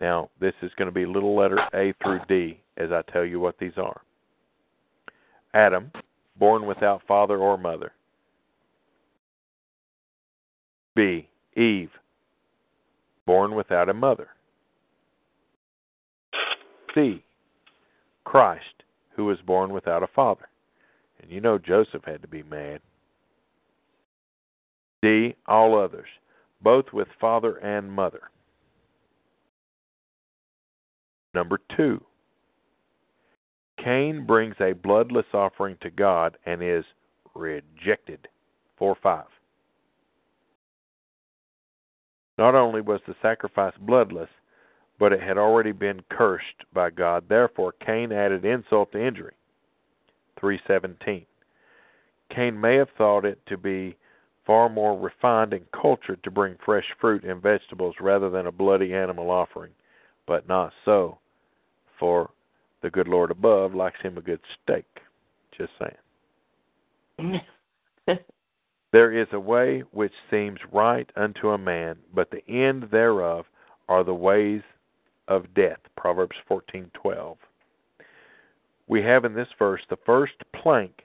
Now, 0.00 0.30
this 0.40 0.54
is 0.62 0.74
going 0.74 0.88
to 0.88 0.92
be 0.92 1.06
little 1.06 1.36
letter 1.36 1.60
A 1.74 1.92
through 2.02 2.20
D 2.28 2.60
as 2.76 2.90
I 2.90 3.02
tell 3.02 3.24
you 3.24 3.38
what 3.38 3.58
these 3.58 3.76
are. 3.78 4.00
Adam, 5.54 5.90
born 6.38 6.66
without 6.66 7.02
father 7.06 7.38
or 7.38 7.58
mother. 7.58 7.92
B. 10.94 11.28
Eve, 11.56 11.90
born 13.26 13.54
without 13.54 13.88
a 13.88 13.94
mother. 13.94 14.28
C. 16.94 17.22
Christ, 18.24 18.64
who 19.16 19.24
was 19.24 19.38
born 19.46 19.72
without 19.72 20.02
a 20.02 20.08
father. 20.08 20.48
And 21.20 21.30
you 21.30 21.40
know 21.40 21.58
Joseph 21.58 22.04
had 22.04 22.22
to 22.22 22.28
be 22.28 22.42
mad. 22.42 22.80
D. 25.02 25.34
All 25.46 25.78
others, 25.78 26.08
both 26.62 26.86
with 26.92 27.08
father 27.20 27.56
and 27.56 27.90
mother. 27.90 28.30
Number 31.34 31.60
two, 31.76 32.04
Cain 33.82 34.26
brings 34.26 34.56
a 34.60 34.72
bloodless 34.72 35.26
offering 35.32 35.76
to 35.80 35.90
God 35.90 36.36
and 36.46 36.62
is 36.62 36.84
rejected. 37.34 38.28
4 38.78 38.96
5. 39.02 39.24
Not 42.38 42.54
only 42.54 42.80
was 42.80 43.00
the 43.06 43.14
sacrifice 43.20 43.74
bloodless, 43.80 44.28
but 44.98 45.12
it 45.12 45.20
had 45.20 45.38
already 45.38 45.72
been 45.72 46.00
cursed 46.10 46.44
by 46.72 46.90
God. 46.90 47.24
Therefore, 47.28 47.72
Cain 47.84 48.12
added 48.12 48.44
insult 48.44 48.92
to 48.92 49.06
injury. 49.06 49.34
317. 50.38 51.26
Cain 52.34 52.60
may 52.60 52.76
have 52.76 52.88
thought 52.96 53.24
it 53.24 53.38
to 53.46 53.56
be 53.56 53.96
far 54.46 54.68
more 54.68 54.98
refined 54.98 55.52
and 55.52 55.70
cultured 55.70 56.22
to 56.22 56.30
bring 56.30 56.56
fresh 56.64 56.84
fruit 57.00 57.24
and 57.24 57.42
vegetables 57.42 57.94
rather 58.00 58.30
than 58.30 58.46
a 58.46 58.52
bloody 58.52 58.94
animal 58.94 59.30
offering, 59.30 59.72
but 60.26 60.48
not 60.48 60.72
so, 60.84 61.18
for 61.98 62.30
the 62.82 62.90
good 62.90 63.08
Lord 63.08 63.30
above 63.30 63.74
likes 63.74 64.00
him 64.00 64.18
a 64.18 64.22
good 64.22 64.40
steak. 64.62 64.86
Just 65.56 65.72
saying. 65.78 67.40
there 68.92 69.20
is 69.20 69.28
a 69.32 69.40
way 69.40 69.82
which 69.92 70.12
seems 70.30 70.58
right 70.72 71.08
unto 71.16 71.50
a 71.50 71.58
man, 71.58 71.96
but 72.14 72.30
the 72.30 72.46
end 72.48 72.84
thereof 72.90 73.44
are 73.88 74.04
the 74.04 74.14
ways 74.14 74.62
of 75.28 75.52
death. 75.54 75.80
Proverbs 75.96 76.36
14:12. 76.48 77.36
We 78.86 79.02
have 79.02 79.24
in 79.24 79.34
this 79.34 79.48
verse 79.58 79.82
the 79.88 79.98
first 80.04 80.34
plank 80.52 81.04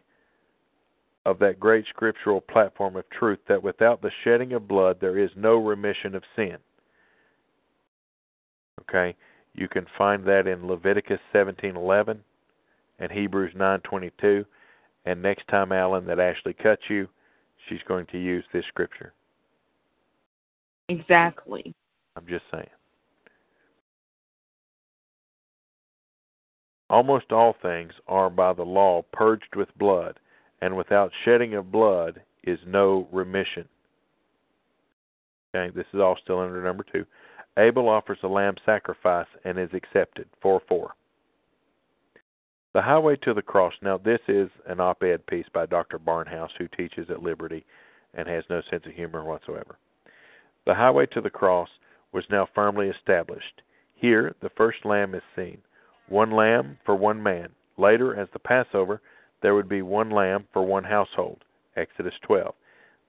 of 1.26 1.40
that 1.40 1.60
great 1.60 1.86
scriptural 1.90 2.42
platform 2.42 2.96
of 2.96 3.10
truth 3.10 3.40
that 3.48 3.62
without 3.62 4.02
the 4.02 4.12
shedding 4.24 4.54
of 4.54 4.68
blood 4.68 5.00
there 5.00 5.18
is 5.18 5.30
no 5.36 5.58
remission 5.58 6.16
of 6.16 6.24
sin. 6.36 6.58
Okay? 8.82 9.16
You 9.56 9.68
can 9.70 9.86
find 9.98 10.26
that 10.26 10.48
in 10.48 10.68
Leviticus 10.68 11.20
17:11 11.34 12.20
and 13.00 13.12
Hebrews 13.12 13.54
9:22. 13.56 14.46
And 15.06 15.22
next 15.22 15.48
time, 15.48 15.72
Alan, 15.72 16.06
that 16.06 16.20
Ashley 16.20 16.54
cuts 16.54 16.90
you, 16.90 17.08
she's 17.68 17.84
going 17.84 18.06
to 18.08 18.18
use 18.18 18.44
this 18.52 18.66
scripture. 18.66 19.14
Exactly. 20.90 21.74
I'm 22.16 22.28
just 22.28 22.46
saying. 22.52 22.70
Almost 26.90 27.32
all 27.32 27.54
things 27.62 27.94
are 28.08 28.30
by 28.30 28.54
the 28.54 28.66
law 28.66 29.04
purged 29.12 29.56
with 29.56 29.76
blood, 29.78 30.20
and 30.62 30.76
without 30.76 31.12
shedding 31.24 31.56
of 31.56 31.72
blood 31.72 32.22
is 32.44 32.60
no 32.68 33.08
remission. 33.12 33.68
Okay, 35.56 35.76
this 35.76 35.88
is 35.94 36.00
all 36.00 36.18
still 36.22 36.40
under 36.40 36.62
number 36.62 36.84
two. 36.84 37.06
Abel 37.58 37.88
offers 37.88 38.20
a 38.24 38.28
lamb 38.28 38.56
sacrifice 38.66 39.28
and 39.44 39.58
is 39.58 39.70
accepted. 39.74 40.28
4 40.42 40.62
4. 40.68 40.94
The 42.74 42.82
Highway 42.82 43.16
to 43.24 43.34
the 43.34 43.42
Cross. 43.42 43.74
Now, 43.82 43.98
this 43.98 44.20
is 44.28 44.50
an 44.68 44.82
op 44.82 45.02
ed 45.02 45.26
piece 45.28 45.46
by 45.54 45.66
Dr. 45.66 45.98
Barnhouse, 45.98 46.50
who 46.58 46.68
teaches 46.68 47.10
at 47.10 47.24
Liberty 47.24 47.66
and 48.14 48.28
has 48.28 48.44
no 48.50 48.62
sense 48.70 48.86
of 48.86 48.92
humor 48.92 49.24
whatsoever. 49.24 49.78
The 50.66 50.76
Highway 50.76 51.06
to 51.08 51.22
the 51.22 51.30
Cross 51.30 51.70
was 52.12 52.26
now 52.30 52.48
firmly 52.54 52.90
established. 52.90 53.62
Here, 53.94 54.36
the 54.42 54.50
first 54.58 54.84
lamb 54.84 55.16
is 55.16 55.24
seen 55.36 55.60
one 56.08 56.32
lamb 56.32 56.78
for 56.86 56.96
one 56.96 57.22
man. 57.24 57.50
Later, 57.78 58.16
as 58.16 58.28
the 58.32 58.40
Passover, 58.40 59.02
there 59.42 59.56
would 59.56 59.70
be 59.70 59.82
one 59.82 60.10
lamb 60.10 60.46
for 60.54 60.64
one 60.64 60.84
household. 60.84 61.44
Exodus 61.76 62.14
12. 62.24 62.54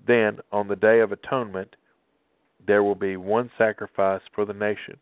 Then, 0.07 0.39
on 0.53 0.69
the 0.69 0.77
Day 0.77 1.01
of 1.01 1.13
Atonement, 1.13 1.77
there 2.67 2.83
will 2.83 2.95
be 2.95 3.17
one 3.17 3.51
sacrifice 3.57 4.23
for 4.35 4.45
the 4.45 4.53
nation. 4.53 4.99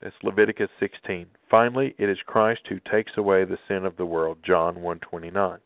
That's 0.00 0.14
Leviticus 0.22 0.70
16. 0.78 1.26
Finally, 1.50 1.94
it 1.98 2.08
is 2.08 2.18
Christ 2.26 2.60
who 2.68 2.78
takes 2.90 3.12
away 3.16 3.44
the 3.44 3.58
sin 3.66 3.84
of 3.84 3.96
the 3.96 4.06
world. 4.06 4.38
John 4.44 4.76
1:29. 4.76 5.58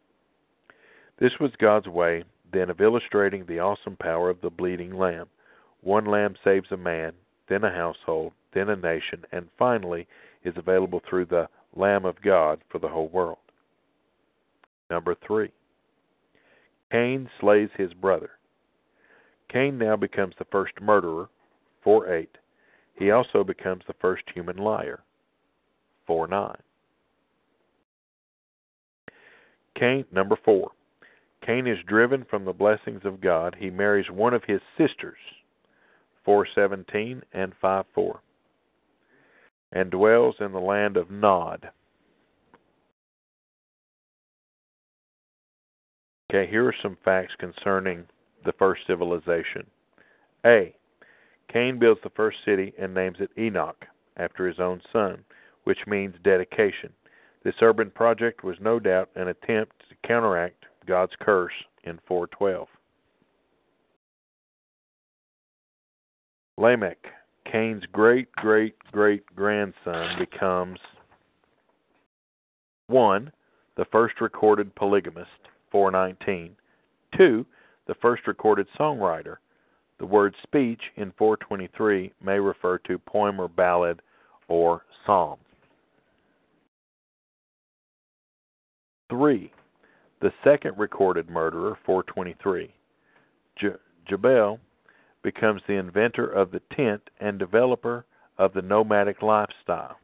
This 1.18 1.38
was 1.38 1.54
God's 1.56 1.88
way 1.88 2.24
then 2.52 2.70
of 2.70 2.80
illustrating 2.80 3.44
the 3.46 3.60
awesome 3.60 3.96
power 3.96 4.28
of 4.30 4.40
the 4.40 4.50
bleeding 4.50 4.96
lamb. 4.96 5.28
One 5.80 6.04
lamb 6.04 6.36
saves 6.44 6.70
a 6.70 6.76
man, 6.76 7.12
then 7.48 7.64
a 7.64 7.70
household, 7.70 8.32
then 8.52 8.68
a 8.68 8.76
nation, 8.76 9.24
and 9.32 9.48
finally 9.58 10.06
is 10.44 10.56
available 10.56 11.00
through 11.00 11.26
the 11.26 11.48
Lamb 11.74 12.04
of 12.04 12.20
God 12.20 12.60
for 12.68 12.78
the 12.78 12.88
whole 12.88 13.08
world. 13.08 13.38
Number 14.90 15.14
3. 15.26 15.50
Cain 16.90 17.30
slays 17.40 17.70
his 17.76 17.94
brother. 17.94 18.30
Cain 19.52 19.76
now 19.76 19.96
becomes 19.96 20.34
the 20.38 20.46
first 20.46 20.72
murderer, 20.80 21.28
4 21.84 22.14
8. 22.14 22.38
He 22.94 23.10
also 23.10 23.44
becomes 23.44 23.82
the 23.86 23.94
first 24.00 24.22
human 24.32 24.56
liar, 24.56 25.02
4 26.06 26.26
9. 26.26 26.56
Cain, 29.78 30.04
number 30.12 30.36
4. 30.44 30.70
Cain 31.44 31.66
is 31.66 31.78
driven 31.86 32.24
from 32.30 32.44
the 32.44 32.52
blessings 32.52 33.02
of 33.04 33.20
God. 33.20 33.56
He 33.58 33.68
marries 33.68 34.10
one 34.10 34.32
of 34.32 34.44
his 34.44 34.60
sisters, 34.78 35.18
417 36.24 37.22
and 37.32 37.52
5 37.60 37.84
4, 37.94 38.20
and 39.72 39.90
dwells 39.90 40.36
in 40.40 40.52
the 40.52 40.60
land 40.60 40.96
of 40.96 41.10
Nod. 41.10 41.68
Okay, 46.30 46.50
here 46.50 46.66
are 46.66 46.74
some 46.82 46.96
facts 47.04 47.34
concerning 47.38 48.06
the 48.44 48.52
first 48.52 48.82
civilization. 48.86 49.66
A. 50.44 50.74
Cain 51.52 51.78
builds 51.78 52.00
the 52.02 52.10
first 52.10 52.38
city 52.44 52.72
and 52.78 52.94
names 52.94 53.18
it 53.20 53.30
Enoch, 53.38 53.84
after 54.16 54.46
his 54.46 54.58
own 54.58 54.80
son, 54.92 55.24
which 55.64 55.86
means 55.86 56.14
dedication. 56.24 56.92
This 57.44 57.54
urban 57.60 57.90
project 57.90 58.44
was 58.44 58.56
no 58.60 58.78
doubt 58.78 59.10
an 59.16 59.28
attempt 59.28 59.72
to 59.88 60.08
counteract 60.08 60.64
God's 60.86 61.12
curse 61.20 61.52
in 61.84 61.98
412. 62.06 62.68
Lamech, 66.58 66.98
Cain's 67.50 67.84
great 67.92 68.30
great 68.32 68.76
great 68.92 69.24
grandson, 69.34 70.18
becomes 70.18 70.78
1. 72.88 73.32
The 73.76 73.86
first 73.86 74.20
recorded 74.20 74.74
polygamist, 74.74 75.30
419. 75.70 76.54
2 77.16 77.46
the 77.86 77.94
first 78.00 78.26
recorded 78.26 78.66
songwriter. 78.78 79.36
The 79.98 80.06
word 80.06 80.34
speech 80.42 80.80
in 80.96 81.12
423 81.18 82.12
may 82.22 82.38
refer 82.38 82.78
to 82.78 82.98
poem 82.98 83.40
or 83.40 83.48
ballad 83.48 84.00
or 84.48 84.82
psalm. 85.06 85.38
3. 89.10 89.52
The 90.20 90.32
second 90.42 90.78
recorded 90.78 91.28
murderer, 91.28 91.78
423. 91.84 92.72
J- 93.60 93.68
Jabal 94.08 94.58
becomes 95.22 95.62
the 95.66 95.74
inventor 95.74 96.26
of 96.26 96.50
the 96.50 96.62
tent 96.74 97.02
and 97.20 97.38
developer 97.38 98.04
of 98.38 98.52
the 98.54 98.62
nomadic 98.62 99.22
lifestyle. 99.22 99.98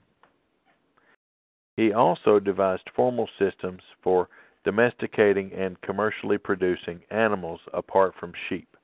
He 1.77 1.93
also 1.93 2.39
devised 2.39 2.91
formal 2.95 3.29
systems 3.39 3.83
for 4.03 4.29
domesticating 4.65 5.53
and 5.53 5.81
commercially 5.83 6.39
producing 6.39 7.01
animals 7.11 7.61
apart 7.73 8.15
from 8.19 8.33
sheep. 8.49 8.77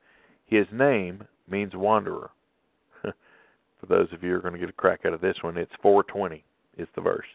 His 0.46 0.66
name 0.72 1.24
means 1.48 1.74
wanderer. 1.74 2.30
For 3.02 3.86
those 3.88 4.08
of 4.12 4.22
you 4.22 4.30
who 4.30 4.36
are 4.36 4.40
going 4.40 4.54
to 4.54 4.60
get 4.60 4.68
a 4.68 4.72
crack 4.72 5.00
out 5.04 5.14
of 5.14 5.20
this 5.20 5.36
one, 5.42 5.56
it's 5.56 5.72
420 5.82 6.44
is 6.76 6.88
the 6.94 7.00
verse. 7.00 7.26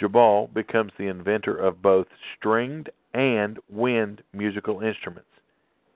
Jabal 0.00 0.48
becomes 0.48 0.92
the 0.96 1.08
inventor 1.08 1.56
of 1.56 1.82
both 1.82 2.06
stringed 2.36 2.88
and 3.14 3.58
wind 3.68 4.22
musical 4.32 4.80
instruments. 4.80 5.28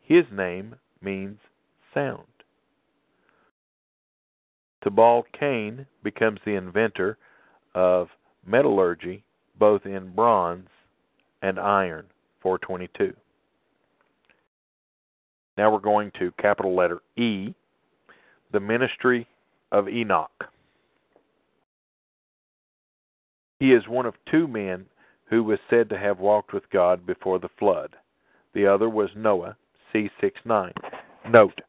His 0.02 0.24
name 0.32 0.74
means 1.00 1.38
sound. 1.94 2.26
Tubal 4.82 5.24
Cain 5.38 5.86
becomes 6.02 6.40
the 6.44 6.56
inventor 6.56 7.18
of 7.74 8.08
metallurgy 8.44 9.24
both 9.62 9.86
in 9.86 10.10
bronze 10.10 10.66
and 11.40 11.56
iron, 11.56 12.04
422. 12.42 13.14
Now 15.56 15.72
we're 15.72 15.78
going 15.78 16.10
to 16.18 16.32
capital 16.32 16.74
letter 16.74 16.98
E, 17.16 17.54
the 18.52 18.58
ministry 18.58 19.24
of 19.70 19.88
Enoch. 19.88 20.32
He 23.60 23.72
is 23.72 23.86
one 23.86 24.04
of 24.04 24.14
two 24.28 24.48
men 24.48 24.84
who 25.26 25.44
was 25.44 25.60
said 25.70 25.88
to 25.90 25.96
have 25.96 26.18
walked 26.18 26.52
with 26.52 26.68
God 26.72 27.06
before 27.06 27.38
the 27.38 27.48
flood. 27.60 27.94
The 28.54 28.66
other 28.66 28.88
was 28.88 29.10
Noah, 29.14 29.56
C69. 29.94 30.72
Note, 31.30 31.60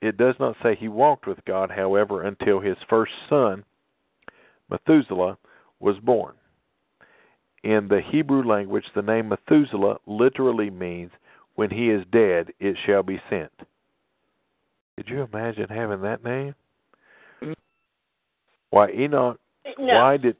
it 0.00 0.16
does 0.16 0.36
not 0.40 0.56
say 0.62 0.74
he 0.74 0.88
walked 0.88 1.26
with 1.26 1.44
God, 1.46 1.70
however, 1.70 2.22
until 2.22 2.60
his 2.60 2.78
first 2.88 3.12
son, 3.28 3.62
Methuselah, 4.70 5.36
was 5.80 5.98
born. 5.98 6.32
In 7.64 7.88
the 7.88 8.02
Hebrew 8.02 8.46
language, 8.46 8.84
the 8.94 9.00
name 9.00 9.30
Methuselah 9.30 9.96
literally 10.06 10.68
means 10.68 11.10
when 11.54 11.70
he 11.70 11.88
is 11.88 12.04
dead, 12.12 12.52
it 12.60 12.76
shall 12.84 13.02
be 13.02 13.20
sent. 13.30 13.52
Could 14.96 15.08
you 15.08 15.22
imagine 15.22 15.68
having 15.70 16.02
that 16.02 16.22
name? 16.22 16.54
Why 18.68 18.90
Enoch? 18.90 19.40
No. 19.78 19.94
Why 19.94 20.16
did 20.18 20.36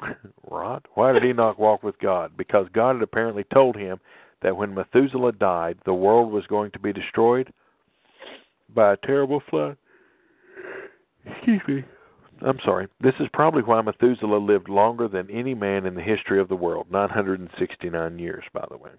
Rod? 0.50 0.86
Why 0.94 1.12
did 1.12 1.24
Enoch 1.24 1.58
walk 1.58 1.84
with 1.84 1.98
God? 2.00 2.32
Because 2.36 2.66
God 2.72 2.96
had 2.96 3.02
apparently 3.02 3.44
told 3.54 3.76
him 3.76 4.00
that 4.42 4.56
when 4.56 4.74
Methuselah 4.74 5.32
died, 5.32 5.78
the 5.84 5.94
world 5.94 6.32
was 6.32 6.46
going 6.46 6.72
to 6.72 6.80
be 6.80 6.92
destroyed 6.92 7.52
by 8.74 8.94
a 8.94 8.96
terrible 8.96 9.40
flood. 9.48 9.76
Excuse 11.24 11.62
me. 11.68 11.84
I'm 12.44 12.58
sorry. 12.64 12.88
This 13.00 13.14
is 13.20 13.28
probably 13.32 13.62
why 13.62 13.80
Methuselah 13.82 14.38
lived 14.38 14.68
longer 14.68 15.08
than 15.08 15.30
any 15.30 15.54
man 15.54 15.86
in 15.86 15.94
the 15.94 16.02
history 16.02 16.40
of 16.40 16.48
the 16.48 16.56
world 16.56 16.86
969 16.90 18.18
years, 18.18 18.44
by 18.52 18.64
the 18.70 18.76
way. 18.76 18.90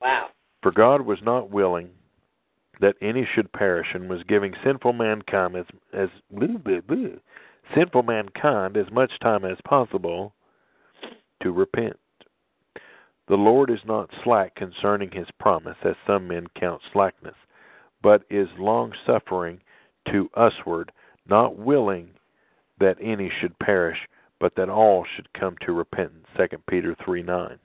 Wow. 0.00 0.28
For 0.62 0.72
God 0.72 1.02
was 1.02 1.18
not 1.22 1.50
willing 1.50 1.90
that 2.80 2.96
any 3.02 3.28
should 3.34 3.52
perish, 3.52 3.88
and 3.94 4.08
was 4.08 4.22
giving 4.26 4.54
sinful 4.64 4.94
mankind 4.94 5.54
as 5.56 5.66
as 5.92 6.08
bleh, 6.34 6.56
bleh, 6.56 6.80
bleh, 6.82 7.20
sinful 7.74 8.02
mankind 8.02 8.76
as 8.76 8.90
much 8.90 9.12
time 9.20 9.44
as 9.44 9.58
possible 9.64 10.32
to 11.42 11.52
repent. 11.52 11.98
The 13.28 13.36
Lord 13.36 13.70
is 13.70 13.80
not 13.86 14.10
slack 14.24 14.54
concerning 14.56 15.10
his 15.12 15.28
promise, 15.38 15.76
as 15.84 15.94
some 16.06 16.26
men 16.26 16.46
count 16.58 16.82
slackness, 16.92 17.36
but 18.02 18.22
is 18.30 18.48
long 18.58 18.92
suffering 19.06 19.60
to 20.10 20.28
usward, 20.36 20.90
not 21.28 21.56
willing 21.56 22.10
that 22.80 22.96
any 23.00 23.30
should 23.40 23.58
perish, 23.58 23.98
but 24.40 24.54
that 24.56 24.68
all 24.68 25.04
should 25.14 25.32
come 25.32 25.56
to 25.60 25.72
repentance. 25.72 26.26
Second 26.36 26.64
Peter 26.66 26.96
three 27.04 27.22
nine. 27.22 27.58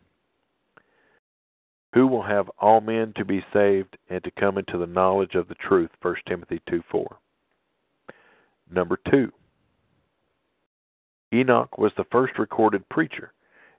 Who 1.93 2.07
will 2.07 2.23
have 2.23 2.51
all 2.59 2.81
men 2.81 3.13
to 3.15 3.23
be 3.23 3.45
saved 3.53 3.97
and 4.09 4.21
to 4.23 4.31
come 4.31 4.57
into 4.57 4.77
the 4.77 4.85
knowledge 4.85 5.35
of 5.35 5.47
the 5.47 5.55
truth? 5.55 5.89
First 6.01 6.23
Timothy 6.27 6.61
two 6.69 6.83
four. 6.91 7.17
Number 8.69 8.99
two. 9.09 9.31
Enoch 11.33 11.77
was 11.77 11.91
the 11.97 12.05
first 12.11 12.37
recorded 12.37 12.87
preacher, 12.89 13.33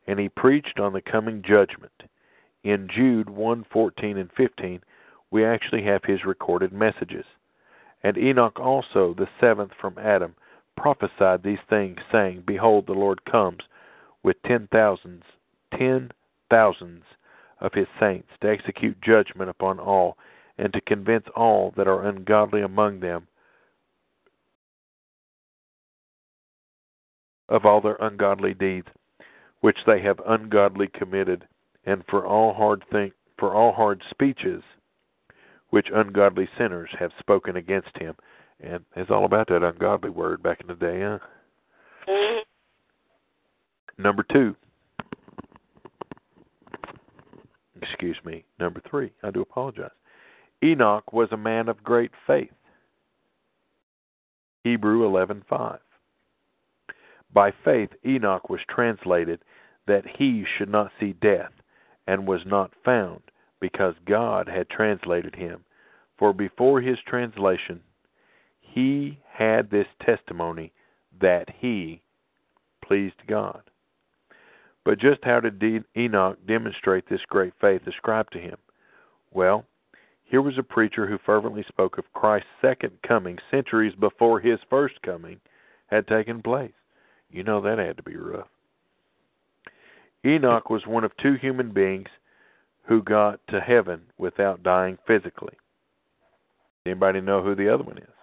and 0.07 0.19
he 0.19 0.29
preached 0.29 0.81
on 0.81 0.93
the 0.93 1.01
coming 1.01 1.43
judgment. 1.43 1.93
In 2.65 2.89
Jude 2.89 3.29
1:14 3.29 4.17
and 4.19 4.33
15, 4.33 4.83
we 5.31 5.45
actually 5.45 5.83
have 5.83 6.05
his 6.05 6.25
recorded 6.25 6.73
messages. 6.73 7.25
And 8.03 8.17
Enoch 8.17 8.59
also, 8.59 9.15
the 9.15 9.29
seventh 9.41 9.73
from 9.81 9.99
Adam, 9.99 10.35
prophesied 10.77 11.43
these 11.43 11.59
things, 11.69 11.99
saying, 12.13 12.45
Behold, 12.47 12.87
the 12.87 12.93
Lord 12.93 13.25
comes 13.25 13.61
with 14.23 14.37
ten 14.47 14.69
thousands, 14.73 15.23
ten 15.77 16.11
thousands 16.51 17.05
of 17.61 17.73
his 17.73 17.87
saints 17.99 18.29
to 18.41 18.51
execute 18.51 19.01
judgment 19.01 19.51
upon 19.51 19.79
all, 19.79 20.17
and 20.59 20.73
to 20.73 20.81
convince 20.81 21.27
all 21.35 21.73
that 21.77 21.89
are 21.89 22.07
ungodly 22.07 22.63
among 22.63 23.01
them 23.01 23.27
of 27.49 27.65
all 27.65 27.81
their 27.81 27.97
ungodly 28.01 28.55
deeds 28.55 28.89
which 29.61 29.79
they 29.87 30.01
have 30.01 30.21
ungodly 30.27 30.89
committed, 30.89 31.47
and 31.85 32.05
for 32.09 32.27
all 32.27 32.53
hard 32.53 32.85
think 32.91 33.13
for 33.39 33.55
all 33.55 33.73
hard 33.73 34.03
speeches 34.11 34.63
which 35.71 35.89
ungodly 35.93 36.49
sinners 36.57 36.91
have 36.99 37.11
spoken 37.19 37.57
against 37.57 37.97
him. 37.99 38.15
And 38.61 38.85
it's 38.95 39.11
all 39.11 39.25
about 39.25 39.49
that 39.49 39.63
ungodly 39.63 40.11
word 40.11 40.43
back 40.43 40.61
in 40.61 40.67
the 40.67 40.75
day, 40.75 41.03
huh? 41.03 41.19
Mhm. 42.07 42.45
Number 43.99 44.23
two. 44.23 44.57
Excuse 47.81 48.23
me. 48.25 48.45
Number 48.59 48.81
three. 48.81 49.13
I 49.23 49.31
do 49.31 49.43
apologize. 49.43 49.91
Enoch 50.63 51.13
was 51.13 51.31
a 51.33 51.37
man 51.37 51.69
of 51.69 51.85
great 51.85 52.13
faith. 52.27 52.53
Hebrew 54.65 55.05
eleven 55.05 55.43
five. 55.43 55.81
By 57.33 57.51
faith 57.51 57.91
Enoch 58.05 58.49
was 58.49 58.61
translated 58.69 59.45
that 59.87 60.07
he 60.07 60.45
should 60.45 60.71
not 60.71 60.93
see 60.99 61.13
death, 61.13 61.53
and 62.07 62.27
was 62.27 62.45
not 62.47 62.75
found, 62.85 63.23
because 63.61 63.95
God 64.07 64.49
had 64.49 64.69
translated 64.69 65.35
him. 65.35 65.65
For 66.19 66.33
before 66.33 66.81
his 66.81 66.99
translation 67.03 67.83
he 68.77 69.19
had 69.33 69.71
this 69.71 69.87
testimony 70.05 70.71
that 71.19 71.49
he 71.59 72.03
pleased 72.87 73.27
God. 73.27 73.63
But 74.85 75.01
just 75.01 75.25
how 75.25 75.41
did 75.41 75.85
Enoch 75.97 76.39
demonstrate 76.47 77.09
this 77.09 77.23
great 77.27 77.55
faith 77.59 77.81
ascribed 77.87 78.35
to 78.35 78.39
him? 78.39 78.59
Well, 79.33 79.65
here 80.25 80.43
was 80.43 80.59
a 80.59 80.63
preacher 80.63 81.07
who 81.07 81.17
fervently 81.25 81.65
spoke 81.67 81.97
of 81.97 82.13
Christ's 82.13 82.51
second 82.61 82.93
coming 83.03 83.39
centuries 83.51 83.95
before 83.99 84.41
his 84.41 84.59
first 84.69 85.01
coming 85.03 85.41
had 85.87 86.07
taken 86.07 86.43
place. 86.43 86.73
You 87.31 87.45
know 87.45 87.63
that 87.63 87.79
had 87.79 87.97
to 87.97 88.03
be 88.03 88.17
rough. 88.17 88.49
Enoch 90.25 90.69
was 90.69 90.87
one 90.87 91.05
of 91.05 91.17
two 91.17 91.35
human 91.35 91.71
beings 91.73 92.09
who 92.85 93.03
got 93.03 93.41
to 93.49 93.59
heaven 93.59 94.03
without 94.19 94.63
dying 94.63 94.99
physically. 95.07 95.55
Anybody 96.85 97.23
know 97.23 97.43
who 97.43 97.55
the 97.55 97.73
other 97.73 97.83
one 97.83 97.99
is? 97.99 98.16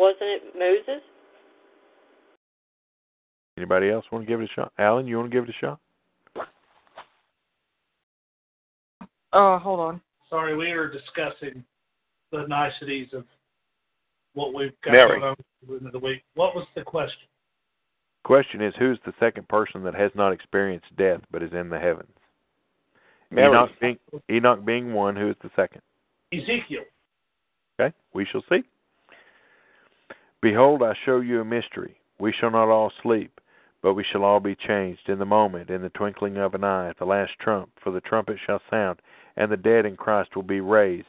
Wasn't 0.00 0.22
it 0.22 0.42
Moses? 0.58 1.02
Anybody 3.58 3.90
else 3.90 4.06
want 4.10 4.24
to 4.24 4.26
give 4.26 4.40
it 4.40 4.48
a 4.50 4.54
shot? 4.54 4.72
Alan, 4.78 5.06
you 5.06 5.18
want 5.18 5.30
to 5.30 5.36
give 5.36 5.46
it 5.46 5.50
a 5.50 5.58
shot? 5.60 5.78
Uh, 9.34 9.58
hold 9.58 9.78
on. 9.78 10.00
Sorry, 10.30 10.56
we 10.56 10.70
are 10.70 10.90
discussing 10.90 11.62
the 12.32 12.46
niceties 12.48 13.08
of 13.12 13.24
what 14.32 14.54
we've 14.54 14.72
got 14.82 14.92
Mary. 14.92 15.20
going 15.20 15.22
on 15.22 15.32
at 15.32 15.68
the 15.68 15.74
end 15.74 15.92
the 15.92 15.98
week. 15.98 16.22
What 16.34 16.54
was 16.54 16.66
the 16.74 16.82
question? 16.82 17.28
Question 18.24 18.62
is 18.62 18.72
who's 18.78 18.98
the 19.04 19.12
second 19.20 19.48
person 19.48 19.82
that 19.84 19.94
has 19.94 20.12
not 20.14 20.32
experienced 20.32 20.86
death 20.96 21.20
but 21.30 21.42
is 21.42 21.52
in 21.52 21.68
the 21.68 21.78
heavens? 21.78 22.08
Mary. 23.30 23.48
Enoch 23.48 23.70
being, 23.78 23.98
Enoch 24.30 24.64
being 24.64 24.94
one, 24.94 25.14
who 25.14 25.28
is 25.28 25.36
the 25.42 25.50
second? 25.54 25.82
Ezekiel. 26.32 26.84
Okay, 27.78 27.94
we 28.14 28.24
shall 28.24 28.42
see. 28.48 28.62
Behold, 30.42 30.82
I 30.82 30.94
show 31.04 31.20
you 31.20 31.40
a 31.40 31.44
mystery. 31.44 31.96
We 32.18 32.32
shall 32.38 32.50
not 32.50 32.68
all 32.68 32.92
sleep, 33.02 33.40
but 33.82 33.94
we 33.94 34.04
shall 34.10 34.24
all 34.24 34.40
be 34.40 34.56
changed 34.56 35.08
in 35.08 35.18
the 35.18 35.24
moment, 35.24 35.70
in 35.70 35.82
the 35.82 35.90
twinkling 35.90 36.36
of 36.36 36.54
an 36.54 36.64
eye, 36.64 36.88
at 36.88 36.98
the 36.98 37.04
last 37.04 37.32
trump. 37.40 37.70
For 37.82 37.90
the 37.90 38.00
trumpet 38.00 38.38
shall 38.46 38.60
sound, 38.70 39.00
and 39.36 39.50
the 39.50 39.56
dead 39.56 39.86
in 39.86 39.96
Christ 39.96 40.34
will 40.34 40.42
be 40.42 40.60
raised, 40.60 41.06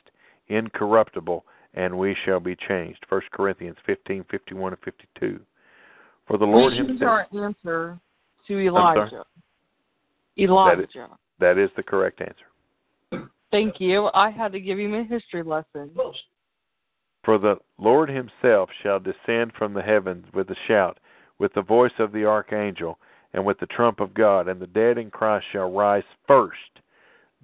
incorruptible, 0.48 1.46
and 1.74 1.98
we 1.98 2.16
shall 2.26 2.40
be 2.40 2.56
changed. 2.68 3.06
First 3.10 3.32
Corinthians 3.32 3.78
fifteen 3.86 4.26
fifty 4.30 4.54
one 4.54 4.74
and 4.74 4.82
fifty 4.84 5.08
two. 5.20 5.40
For 6.28 6.38
the 6.38 6.46
Lord 6.46 6.72
Please 6.72 6.80
use 6.80 6.88
Himself. 6.88 7.10
our 7.34 7.46
answer 7.46 8.00
to 8.48 8.54
sorry? 8.54 8.68
Elijah. 8.68 9.26
Elijah. 10.38 11.08
That 11.40 11.58
is 11.58 11.70
the 11.76 11.84
correct 11.84 12.22
answer. 12.22 13.28
Thank 13.52 13.80
you. 13.80 14.10
I 14.14 14.30
had 14.30 14.52
to 14.54 14.60
give 14.60 14.80
him 14.80 14.94
a 14.94 15.04
history 15.04 15.44
lesson. 15.44 15.92
For 17.24 17.38
the 17.38 17.58
Lord 17.78 18.10
himself 18.10 18.70
shall 18.82 19.00
descend 19.00 19.54
from 19.58 19.74
the 19.74 19.82
heavens 19.82 20.26
with 20.34 20.50
a 20.50 20.56
shout, 20.68 20.98
with 21.38 21.54
the 21.54 21.62
voice 21.62 21.92
of 22.00 22.12
the 22.12 22.26
archangel, 22.26 22.98
and 23.34 23.46
with 23.46 23.60
the 23.60 23.68
trump 23.68 24.00
of 24.00 24.14
God, 24.14 24.48
and 24.48 24.60
the 24.60 24.68
dead 24.68 24.98
in 24.98 25.12
Christ 25.12 25.46
shall 25.52 25.72
rise 25.72 26.04
first. 26.28 26.80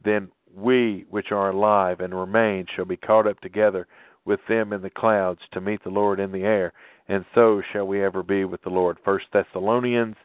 Then 0.03 0.30
we 0.55 1.05
which 1.09 1.32
are 1.32 1.49
alive 1.49 1.99
and 1.99 2.13
remain 2.13 2.65
shall 2.75 2.86
be 2.86 2.97
caught 2.97 3.28
up 3.28 3.39
together 3.41 3.88
with 4.25 4.39
them 4.49 4.73
in 4.73 4.82
the 4.82 4.89
clouds 4.89 5.41
to 5.51 5.61
meet 5.61 5.84
the 5.84 5.89
Lord 5.89 6.19
in 6.19 6.32
the 6.32 6.43
air, 6.43 6.73
and 7.07 7.23
so 7.34 7.61
shall 7.71 7.88
we 7.88 8.03
ever 8.03 8.23
be 8.23 8.43
with 8.45 8.61
the 8.63 8.69
Lord. 8.69 8.97
First 9.05 9.28
Thessalonians 9.32 10.15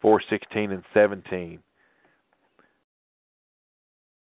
four 0.00 0.22
sixteen 0.30 0.70
and 0.72 0.84
seventeen. 0.94 1.60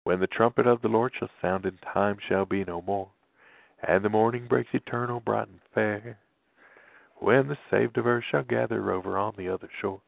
When 0.05 0.21
the 0.21 0.27
trumpet 0.27 0.67
of 0.67 0.83
the 0.83 0.89
Lord 0.89 1.13
shall 1.19 1.31
sound, 1.41 1.65
and 1.65 1.79
time 1.93 2.19
shall 2.29 2.45
be 2.45 2.65
no 2.65 2.83
more, 2.83 3.09
and 3.89 4.05
the 4.05 4.09
morning 4.09 4.47
breaks 4.49 4.71
eternal, 4.73 5.21
bright 5.21 5.49
and 5.49 5.61
fair. 5.75 6.19
When 7.19 7.49
the 7.49 7.57
saved 7.71 7.97
of 7.99 8.07
earth 8.07 8.25
shall 8.31 8.43
gather 8.43 8.93
over 8.93 9.17
on 9.19 9.35
the 9.37 9.49
other 9.49 9.69
shore, 9.81 10.01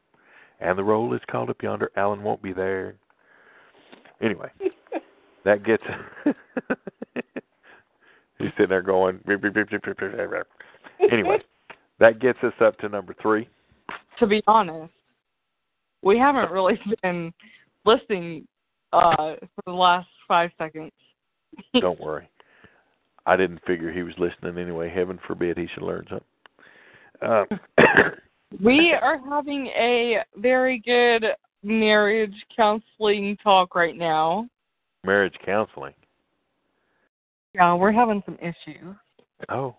and 0.59 0.77
the 0.77 0.83
roll 0.83 1.13
is 1.13 1.21
called 1.29 1.49
up 1.49 1.61
yonder, 1.61 1.91
Alan 1.95 2.23
won't 2.23 2.41
be 2.41 2.53
there. 2.53 2.95
Anyway, 4.21 4.49
that 5.45 5.63
gets. 5.63 5.83
He's 8.37 8.51
sitting 8.51 8.69
there 8.69 8.81
going. 8.81 9.19
"Beep, 9.27 9.41
beep, 9.41 9.53
beep, 9.53 9.69
beep, 9.69 9.81
beep, 9.83 9.97
beep, 9.97 10.11
beep, 10.17 10.29
beep." 10.29 11.11
Anyway, 11.11 11.39
that 11.99 12.19
gets 12.19 12.39
us 12.43 12.53
up 12.61 12.77
to 12.79 12.89
number 12.89 13.15
three. 13.21 13.47
To 14.19 14.27
be 14.27 14.43
honest, 14.47 14.93
we 16.01 16.17
haven't 16.17 16.51
really 16.51 16.79
been 17.01 17.33
listening 17.85 18.47
uh, 18.93 19.35
for 19.39 19.63
the 19.65 19.71
last 19.71 20.07
five 20.27 20.51
seconds. 20.57 20.91
Don't 21.79 21.99
worry. 21.99 22.29
I 23.27 23.35
didn't 23.35 23.59
figure 23.67 23.91
he 23.91 24.03
was 24.03 24.13
listening 24.17 24.57
anyway. 24.57 24.89
Heaven 24.89 25.19
forbid 25.27 25.57
he 25.57 25.67
should 25.73 25.83
learn 25.83 26.07
something. 26.09 26.25
Uh, 27.21 27.45
We 28.63 28.93
are 28.93 29.19
having 29.29 29.67
a 29.67 30.19
very 30.37 30.79
good 30.79 31.25
marriage 31.63 32.33
counseling 32.55 33.37
talk 33.43 33.75
right 33.75 33.95
now. 33.95 34.47
marriage 35.03 35.35
counseling. 35.45 35.93
Yeah, 37.53 37.73
we're 37.75 37.91
having 37.91 38.23
some 38.25 38.37
issues. 38.41 38.95
Oh. 39.49 39.75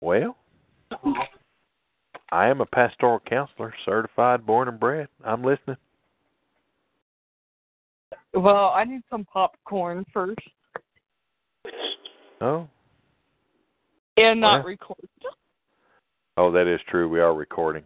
Well, 0.00 0.36
I 2.30 2.48
am 2.48 2.60
a 2.60 2.66
pastoral 2.66 3.20
counselor, 3.28 3.74
certified, 3.84 4.46
born 4.46 4.68
and 4.68 4.78
bred. 4.78 5.08
I'm 5.24 5.42
listening. 5.42 5.76
Well, 8.32 8.72
I 8.76 8.84
need 8.84 9.02
some 9.10 9.24
popcorn 9.24 10.04
first 10.12 10.38
Oh. 12.42 12.68
and 14.16 14.40
not 14.40 14.64
record. 14.66 14.96
Oh, 16.36 16.50
that 16.50 16.66
is 16.66 16.80
true. 16.88 17.08
We 17.08 17.20
are 17.20 17.32
recording. 17.34 17.84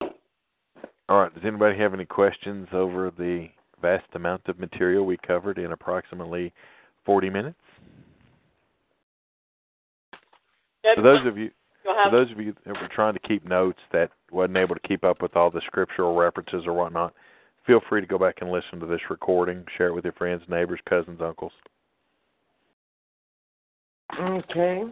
All 0.00 1.20
right. 1.20 1.34
Does 1.34 1.42
anybody 1.44 1.76
have 1.78 1.92
any 1.92 2.04
questions 2.04 2.68
over 2.72 3.10
the 3.10 3.48
vast 3.80 4.06
amount 4.14 4.42
of 4.46 4.60
material 4.60 5.04
we 5.04 5.16
covered 5.26 5.58
in 5.58 5.72
approximately 5.72 6.52
40 7.04 7.30
minutes? 7.30 7.58
For 10.94 11.02
those 11.02 11.26
of 11.26 11.36
you 11.36 11.50
For 11.82 12.10
those 12.12 12.30
of 12.30 12.38
you 12.38 12.54
that 12.64 12.80
were 12.80 12.88
trying 12.94 13.14
to 13.14 13.20
keep 13.20 13.44
notes 13.44 13.80
that 13.92 14.10
wasn't 14.30 14.58
able 14.58 14.76
to 14.76 14.88
keep 14.88 15.02
up 15.02 15.20
with 15.20 15.34
all 15.34 15.50
the 15.50 15.62
scriptural 15.66 16.14
references 16.14 16.62
or 16.66 16.74
whatnot, 16.74 17.12
feel 17.66 17.80
free 17.88 18.00
to 18.00 18.06
go 18.06 18.18
back 18.18 18.36
and 18.40 18.52
listen 18.52 18.78
to 18.78 18.86
this 18.86 19.10
recording. 19.10 19.64
Share 19.76 19.88
it 19.88 19.94
with 19.94 20.04
your 20.04 20.12
friends, 20.12 20.42
neighbors, 20.48 20.80
cousins, 20.88 21.20
uncles. 21.20 21.52
Okay. 24.20 24.84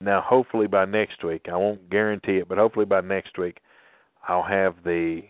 Now, 0.00 0.20
hopefully 0.20 0.66
by 0.66 0.84
next 0.84 1.24
week, 1.24 1.46
I 1.50 1.56
won't 1.56 1.88
guarantee 1.88 2.36
it, 2.36 2.48
but 2.48 2.58
hopefully 2.58 2.84
by 2.84 3.00
next 3.00 3.38
week, 3.38 3.58
I'll 4.28 4.42
have 4.42 4.74
the 4.84 5.22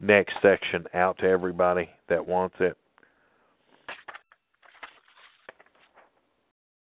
next 0.00 0.34
section 0.40 0.84
out 0.94 1.18
to 1.18 1.24
everybody 1.24 1.88
that 2.08 2.26
wants 2.26 2.56
it. 2.60 2.76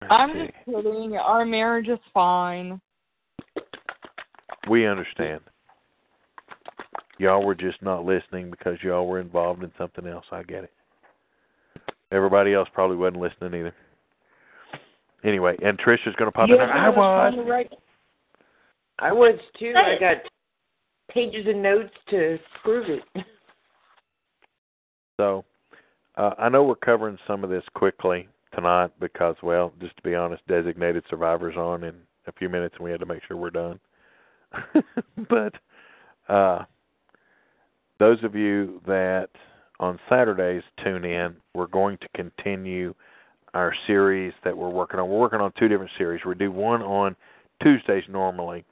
Let's 0.02 0.14
I'm 0.14 0.34
see. 0.34 0.46
just 0.48 0.66
kidding. 0.66 1.18
Our 1.18 1.46
marriage 1.46 1.88
is 1.88 2.00
fine. 2.14 2.82
We 4.70 4.88
understand. 4.88 5.42
Y'all 7.18 7.46
were 7.46 7.56
just 7.56 7.82
not 7.82 8.04
listening 8.04 8.50
because 8.52 8.78
y'all 8.84 9.08
were 9.08 9.20
involved 9.20 9.64
in 9.64 9.72
something 9.78 10.06
else. 10.06 10.26
I 10.32 10.44
get 10.44 10.64
it. 10.66 10.72
Everybody 12.12 12.53
else 12.53 12.70
probably 12.74 12.97
wasn't 12.97 13.22
listening 13.22 13.60
either. 13.60 13.74
Anyway, 15.24 15.56
and 15.64 15.78
Trisha's 15.80 16.16
going 16.18 16.30
to 16.30 16.32
pop 16.32 16.49
in. 16.49 16.56
Yes, 16.56 16.60
there. 16.60 16.74
I 16.74 16.89
was 16.89 16.97
was. 16.97 17.34
trying 17.34 17.45
to 17.45 17.51
write- 17.51 17.74
I 18.99 19.12
was 19.12 19.39
too. 19.60 19.74
I 19.76 19.99
got 19.99 20.18
pages 21.10 21.47
of 21.47 21.56
notes 21.56 21.93
to 22.10 22.38
prove 22.64 22.89
it. 22.89 23.26
So, 25.18 25.45
uh, 26.18 26.32
I 26.38 26.49
know 26.49 26.64
we're 26.64 26.76
covering 26.76 27.18
some 27.26 27.45
of 27.45 27.49
this 27.49 27.64
quickly 27.74 28.28
tonight 28.53 28.91
because, 28.99 29.38
well, 29.41 29.72
just 29.80 29.95
to 29.95 30.03
be 30.03 30.14
honest, 30.14 30.45
designated 30.45 31.06
survivors 31.10 31.56
on 31.56 31.86
in 31.86 31.95
a 32.28 32.34
few 32.34 32.49
minutes, 32.49 32.76
and 32.78 32.84
we 32.84 32.91
had 32.91 32.99
to 32.99 33.06
make 33.06 33.22
sure 33.26 33.38
we're 33.38 33.49
done. 33.49 33.80
but 35.30 35.53
uh, 36.28 36.66
those 37.99 38.22
of 38.26 38.36
you 38.36 38.82
that 38.86 39.30
on 39.80 40.00
Saturdays 40.10 40.64
tune 40.84 41.06
in, 41.06 41.36
we're 41.54 41.68
going 41.68 41.98
to 41.98 42.08
continue 42.16 42.94
our 43.54 43.74
series 43.88 44.34
that 44.44 44.58
we're 44.58 44.70
working 44.70 45.00
on. 45.00 45.10
We're 45.10 45.20
working 45.20 45.42
on 45.42 45.52
two 45.58 45.68
different 45.68 45.92
series. 45.98 46.22
We 46.26 46.36
do 46.36 46.52
one 46.52 46.82
on 46.82 47.16
Tuesdays 47.64 48.04
normally, 48.10 48.66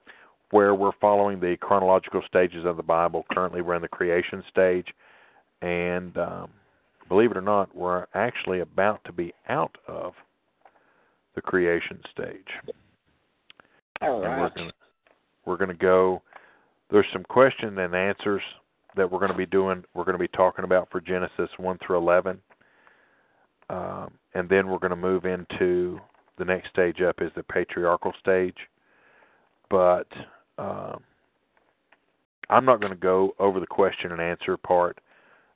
where 0.51 0.75
we're 0.75 0.91
following 0.99 1.39
the 1.39 1.57
chronological 1.61 2.21
stages 2.27 2.65
of 2.65 2.77
the 2.77 2.83
Bible. 2.83 3.25
Currently, 3.31 3.61
we're 3.61 3.75
in 3.75 3.81
the 3.81 3.87
creation 3.87 4.43
stage, 4.49 4.87
and 5.61 6.17
um, 6.17 6.49
believe 7.07 7.31
it 7.31 7.37
or 7.37 7.41
not, 7.41 7.73
we're 7.75 8.05
actually 8.13 8.59
about 8.59 9.01
to 9.05 9.13
be 9.13 9.33
out 9.47 9.75
of 9.87 10.13
the 11.35 11.41
creation 11.41 11.99
stage. 12.11 12.73
All 14.01 14.23
And 14.23 14.41
we're 14.41 14.71
we're 15.45 15.57
gonna 15.57 15.73
go. 15.73 16.21
There's 16.91 17.05
some 17.11 17.23
question 17.23 17.79
and 17.79 17.95
answers 17.95 18.41
that 18.95 19.09
we're 19.11 19.19
going 19.19 19.31
to 19.31 19.37
be 19.37 19.45
doing. 19.45 19.83
We're 19.93 20.03
going 20.03 20.17
to 20.17 20.19
be 20.19 20.27
talking 20.29 20.65
about 20.65 20.89
for 20.91 21.01
Genesis 21.01 21.49
one 21.57 21.77
through 21.85 21.97
eleven, 21.97 22.39
um, 23.69 24.11
and 24.33 24.47
then 24.49 24.67
we're 24.67 24.79
going 24.79 24.91
to 24.91 24.95
move 24.95 25.25
into 25.25 25.99
the 26.37 26.45
next 26.45 26.69
stage 26.69 27.01
up 27.01 27.21
is 27.21 27.31
the 27.35 27.43
patriarchal 27.43 28.13
stage. 28.19 28.57
But 29.69 30.07
um, 30.57 31.01
I'm 32.49 32.65
not 32.65 32.79
going 32.81 32.93
to 32.93 32.99
go 32.99 33.35
over 33.39 33.59
the 33.59 33.67
question 33.67 34.11
and 34.11 34.21
answer 34.21 34.57
part 34.57 34.99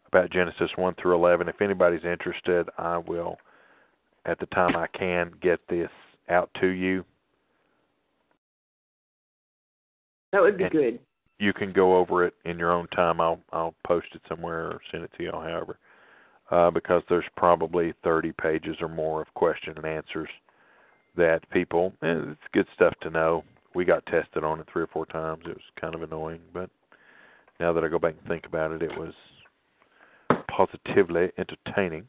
about 0.07 0.31
Genesis 0.31 0.71
one 0.75 0.95
through 1.01 1.15
eleven. 1.15 1.47
If 1.47 1.61
anybody's 1.61 2.05
interested, 2.05 2.67
I 2.77 2.97
will, 2.97 3.37
at 4.25 4.39
the 4.39 4.45
time 4.47 4.75
I 4.75 4.87
can, 4.97 5.31
get 5.41 5.59
this 5.69 5.89
out 6.29 6.49
to 6.61 6.67
you. 6.67 7.03
That 10.31 10.41
would 10.41 10.57
be 10.57 10.65
And- 10.65 10.71
good. 10.73 10.99
You 11.39 11.53
can 11.53 11.71
go 11.71 11.97
over 11.97 12.25
it 12.25 12.33
in 12.45 12.57
your 12.57 12.71
own 12.71 12.87
time. 12.89 13.21
I'll 13.21 13.39
I'll 13.51 13.75
post 13.85 14.07
it 14.13 14.21
somewhere 14.27 14.67
or 14.67 14.81
send 14.91 15.03
it 15.03 15.11
to 15.17 15.23
y'all, 15.23 15.41
however, 15.41 15.77
uh, 16.51 16.71
because 16.71 17.03
there's 17.09 17.25
probably 17.35 17.93
30 18.03 18.33
pages 18.41 18.77
or 18.81 18.87
more 18.87 19.21
of 19.21 19.33
question 19.33 19.73
and 19.77 19.85
answers 19.85 20.29
that 21.15 21.47
people. 21.51 21.93
Eh, 22.03 22.31
it's 22.31 22.41
good 22.53 22.67
stuff 22.73 22.93
to 23.01 23.09
know. 23.09 23.43
We 23.75 23.85
got 23.85 24.05
tested 24.07 24.43
on 24.43 24.59
it 24.59 24.67
three 24.71 24.83
or 24.83 24.87
four 24.87 25.05
times. 25.05 25.43
It 25.45 25.49
was 25.49 25.61
kind 25.79 25.93
of 25.93 26.01
annoying, 26.01 26.41
but 26.53 26.69
now 27.59 27.73
that 27.73 27.83
I 27.83 27.87
go 27.87 27.99
back 27.99 28.15
and 28.19 28.27
think 28.27 28.45
about 28.45 28.71
it, 28.71 28.81
it 28.81 28.97
was 28.97 29.13
positively 30.49 31.31
entertaining. 31.37 32.07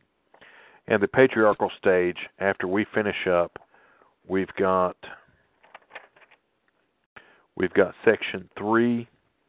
And 0.86 1.02
the 1.02 1.08
patriarchal 1.08 1.70
stage, 1.78 2.16
after 2.38 2.66
we 2.66 2.86
finish 2.94 3.26
up, 3.30 3.58
we've 4.26 4.52
got 4.58 4.96
we've 7.56 7.74
got 7.74 7.94
section 8.04 8.48
three 8.56 9.06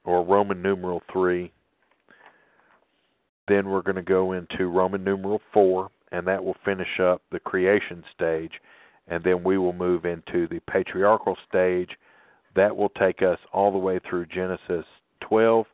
or 0.10 0.26
Roman 0.26 0.62
numeral 0.62 1.04
3. 1.14 1.52
Then 3.48 3.70
we're 3.70 3.84
going 3.84 3.96
to 3.96 4.02
go 4.02 4.32
into 4.32 4.68
Roman 4.68 5.04
numeral 5.04 5.40
4, 5.54 5.90
and 6.12 6.26
that 6.28 6.44
will 6.44 6.56
finish 6.66 7.00
up 7.00 7.22
the 7.32 7.40
creation 7.40 8.04
stage. 8.16 8.54
And 9.08 9.24
then 9.24 9.44
we 9.44 9.60
will 9.60 9.74
move 9.74 10.06
into 10.06 10.48
the 10.48 10.60
patriarchal 10.70 11.38
stage. 11.48 11.90
That 12.56 12.76
will 12.76 12.90
take 12.90 13.22
us 13.22 13.38
all 13.54 13.72
the 13.72 13.78
way 13.78 14.00
through 14.10 14.26
Genesis 14.26 14.86
12, 15.22 15.66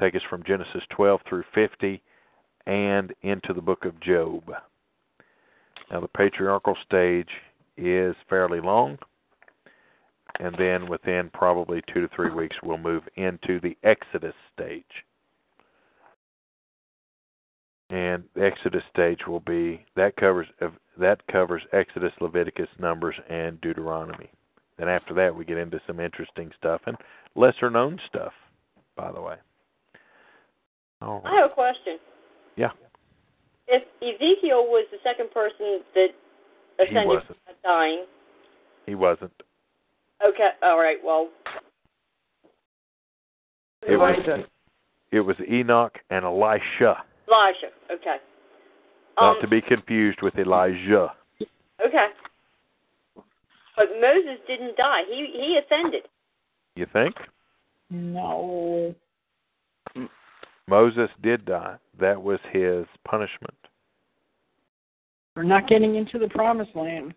take 0.00 0.16
us 0.16 0.22
from 0.28 0.42
Genesis 0.42 0.82
12 0.90 1.20
through 1.28 1.44
50, 1.54 2.02
and 2.66 3.12
into 3.22 3.52
the 3.54 3.60
book 3.60 3.84
of 3.84 4.00
Job. 4.00 4.42
Now, 5.92 6.00
the 6.00 6.08
patriarchal 6.08 6.76
stage 6.86 7.30
is 7.76 8.16
fairly 8.28 8.60
long 8.60 8.98
and 10.38 10.54
then 10.58 10.88
within 10.88 11.30
probably 11.32 11.82
two 11.92 12.00
to 12.00 12.08
three 12.14 12.30
weeks 12.30 12.56
we'll 12.62 12.78
move 12.78 13.02
into 13.16 13.60
the 13.60 13.76
Exodus 13.82 14.34
stage. 14.54 14.84
And 17.90 18.22
the 18.34 18.44
Exodus 18.44 18.82
stage 18.92 19.20
will 19.26 19.40
be 19.40 19.84
that 19.96 20.16
covers 20.16 20.46
that 20.98 21.26
covers 21.26 21.62
Exodus, 21.72 22.12
Leviticus, 22.20 22.68
Numbers, 22.78 23.16
and 23.28 23.60
Deuteronomy. 23.60 24.30
Then 24.78 24.88
after 24.88 25.12
that 25.14 25.34
we 25.34 25.44
get 25.44 25.58
into 25.58 25.80
some 25.86 25.98
interesting 25.98 26.50
stuff 26.56 26.82
and 26.86 26.96
lesser 27.34 27.68
known 27.68 27.98
stuff, 28.08 28.32
by 28.96 29.10
the 29.10 29.20
way. 29.20 29.36
All 31.02 31.22
I 31.24 31.34
have 31.40 31.50
a 31.50 31.54
question. 31.54 31.98
Yeah. 32.56 32.70
If 33.66 33.82
Ezekiel 34.02 34.64
was 34.64 34.86
the 34.90 34.98
second 35.02 35.30
person 35.30 35.80
that 35.94 36.08
ascended 36.78 37.22
dying, 37.62 38.04
He 38.86 38.94
wasn't. 38.94 39.32
Okay, 40.26 40.50
all 40.62 40.78
right, 40.78 40.98
well, 41.04 41.28
It 43.82 43.96
was 43.96 44.44
it 45.12 45.20
was 45.20 45.36
Enoch 45.50 45.98
and 46.10 46.24
Elisha, 46.24 47.02
Elijah. 47.28 47.70
Okay. 47.90 48.16
not 49.18 49.36
Um, 49.36 49.40
to 49.40 49.48
be 49.48 49.60
confused 49.60 50.22
with 50.22 50.34
Elijah. 50.38 51.12
Okay. 51.84 52.06
But 53.76 53.86
Moses 54.00 54.38
didn't 54.46 54.76
die. 54.76 55.02
He 55.08 55.26
he 55.32 55.58
ascended. 55.64 56.02
You 56.76 56.86
think? 56.92 57.14
No. 57.90 58.94
Moses 60.68 61.10
did 61.22 61.44
die. 61.44 61.76
That 61.98 62.22
was 62.22 62.38
his 62.52 62.86
punishment. 63.04 63.54
We're 65.34 65.42
not 65.42 65.66
getting 65.66 65.96
into 65.96 66.18
the 66.18 66.28
promised 66.28 66.76
land. 66.76 67.14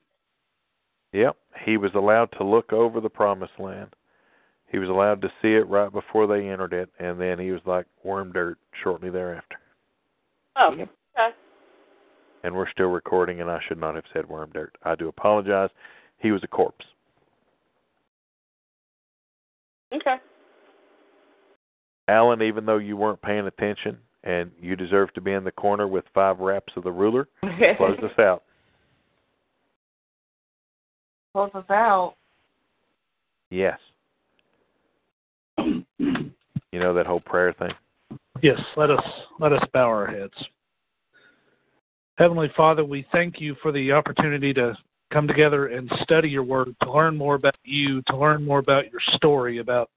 Yep. 1.13 1.37
He 1.65 1.77
was 1.77 1.91
allowed 1.95 2.31
to 2.37 2.43
look 2.43 2.73
over 2.73 2.99
the 2.99 3.09
promised 3.09 3.53
land. 3.59 3.95
He 4.71 4.79
was 4.79 4.89
allowed 4.89 5.21
to 5.21 5.31
see 5.41 5.53
it 5.53 5.67
right 5.69 5.91
before 5.91 6.25
they 6.27 6.49
entered 6.49 6.73
it, 6.73 6.89
and 6.99 7.21
then 7.21 7.37
he 7.39 7.51
was 7.51 7.61
like 7.65 7.85
worm 8.03 8.31
dirt 8.31 8.57
shortly 8.83 9.09
thereafter. 9.11 9.57
Oh, 10.55 10.73
Yep. 10.75 10.89
okay. 11.17 11.35
and 12.43 12.55
we're 12.55 12.69
still 12.71 12.87
recording, 12.87 13.41
and 13.41 13.49
I 13.49 13.59
should 13.67 13.77
not 13.79 13.95
have 13.95 14.03
said 14.13 14.27
worm 14.27 14.49
dirt. 14.53 14.75
I 14.83 14.95
do 14.95 15.07
apologize. 15.07 15.69
He 16.17 16.31
was 16.31 16.43
a 16.43 16.47
corpse. 16.47 16.85
Okay. 19.93 20.15
Alan, 22.07 22.41
even 22.41 22.65
though 22.65 22.77
you 22.79 22.97
weren't 22.97 23.21
paying 23.21 23.45
attention 23.47 23.97
and 24.23 24.51
you 24.59 24.75
deserve 24.75 25.13
to 25.13 25.21
be 25.21 25.31
in 25.33 25.43
the 25.43 25.51
corner 25.51 25.87
with 25.87 26.03
five 26.13 26.39
raps 26.39 26.73
of 26.75 26.83
the 26.83 26.91
ruler, 26.91 27.27
close 27.77 27.97
this 28.01 28.17
out. 28.19 28.43
Close 31.33 31.51
us 31.53 31.69
out. 31.69 32.15
Yes. 33.49 33.79
You 36.73 36.79
know 36.79 36.95
that 36.95 37.05
whole 37.05 37.19
prayer 37.19 37.53
thing? 37.53 37.69
Yes, 38.41 38.59
let 38.75 38.89
us 38.89 39.03
let 39.39 39.53
us 39.53 39.61
bow 39.73 39.85
our 39.85 40.07
heads. 40.07 40.33
Heavenly 42.17 42.51
Father, 42.57 42.83
we 42.83 43.05
thank 43.11 43.39
you 43.39 43.55
for 43.61 43.71
the 43.71 43.91
opportunity 43.91 44.55
to 44.55 44.75
come 45.11 45.27
together 45.27 45.67
and 45.67 45.87
study 46.01 46.29
your 46.29 46.41
word, 46.41 46.75
to 46.81 46.91
learn 46.91 47.15
more 47.15 47.35
about 47.35 47.55
you, 47.63 48.01
to 48.07 48.17
learn 48.17 48.43
more 48.43 48.57
about 48.57 48.91
your 48.91 49.01
story, 49.13 49.59
about 49.59 49.91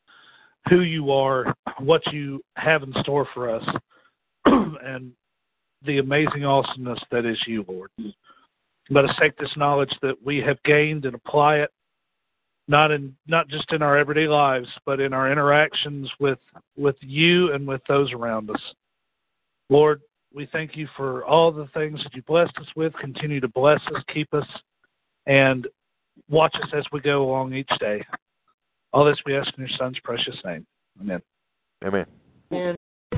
who 0.69 0.81
you 0.81 1.11
are, 1.11 1.55
what 1.79 2.03
you 2.13 2.43
have 2.57 2.83
in 2.83 2.93
store 3.01 3.27
for 3.33 3.49
us, 3.49 3.65
and 4.45 5.13
the 5.87 5.97
amazing 5.97 6.45
awesomeness 6.45 7.01
that 7.11 7.25
is 7.25 7.39
you, 7.47 7.65
Lord. 7.67 7.91
Let 8.91 9.05
us 9.05 9.11
take 9.21 9.37
this 9.37 9.53
knowledge 9.57 9.93
that 10.03 10.15
we 10.25 10.39
have 10.39 10.63
gained 10.63 11.07
and 11.07 11.15
apply 11.15 11.57
it 11.57 11.71
not 12.69 12.91
in 12.91 13.15
not 13.27 13.49
just 13.49 13.73
in 13.73 13.83
our 13.83 13.97
everyday 13.97 14.27
lives, 14.27 14.69
but 14.85 15.01
in 15.01 15.13
our 15.13 15.31
interactions 15.31 16.11
with 16.19 16.39
with 16.77 16.97
you 17.01 17.53
and 17.53 17.67
with 17.67 17.81
those 17.89 18.13
around 18.13 18.51
us. 18.51 18.61
Lord, 19.69 20.01
we 20.35 20.49
thank 20.53 20.77
you 20.77 20.89
for 20.97 21.25
all 21.25 21.53
the 21.53 21.69
things 21.75 22.03
that 22.03 22.15
you 22.15 22.23
blessed 22.23 22.57
us 22.59 22.67
with. 22.77 22.93
Continue 22.95 23.41
to 23.41 23.49
bless 23.49 23.81
us, 23.95 24.03
keep 24.13 24.33
us, 24.35 24.47
and 25.27 25.67
watch 26.29 26.55
us 26.63 26.69
as 26.77 26.85
we 26.93 27.01
go 27.01 27.23
along 27.25 27.55
each 27.55 27.71
day. 27.81 28.05
All 28.93 29.05
this 29.05 29.19
we 29.27 29.37
ask 29.37 29.51
in 29.57 29.67
your 29.67 29.79
son's 29.79 29.99
precious 30.01 30.37
name. 30.45 30.67
Amen. 31.01 31.21
Amen. 31.85 32.07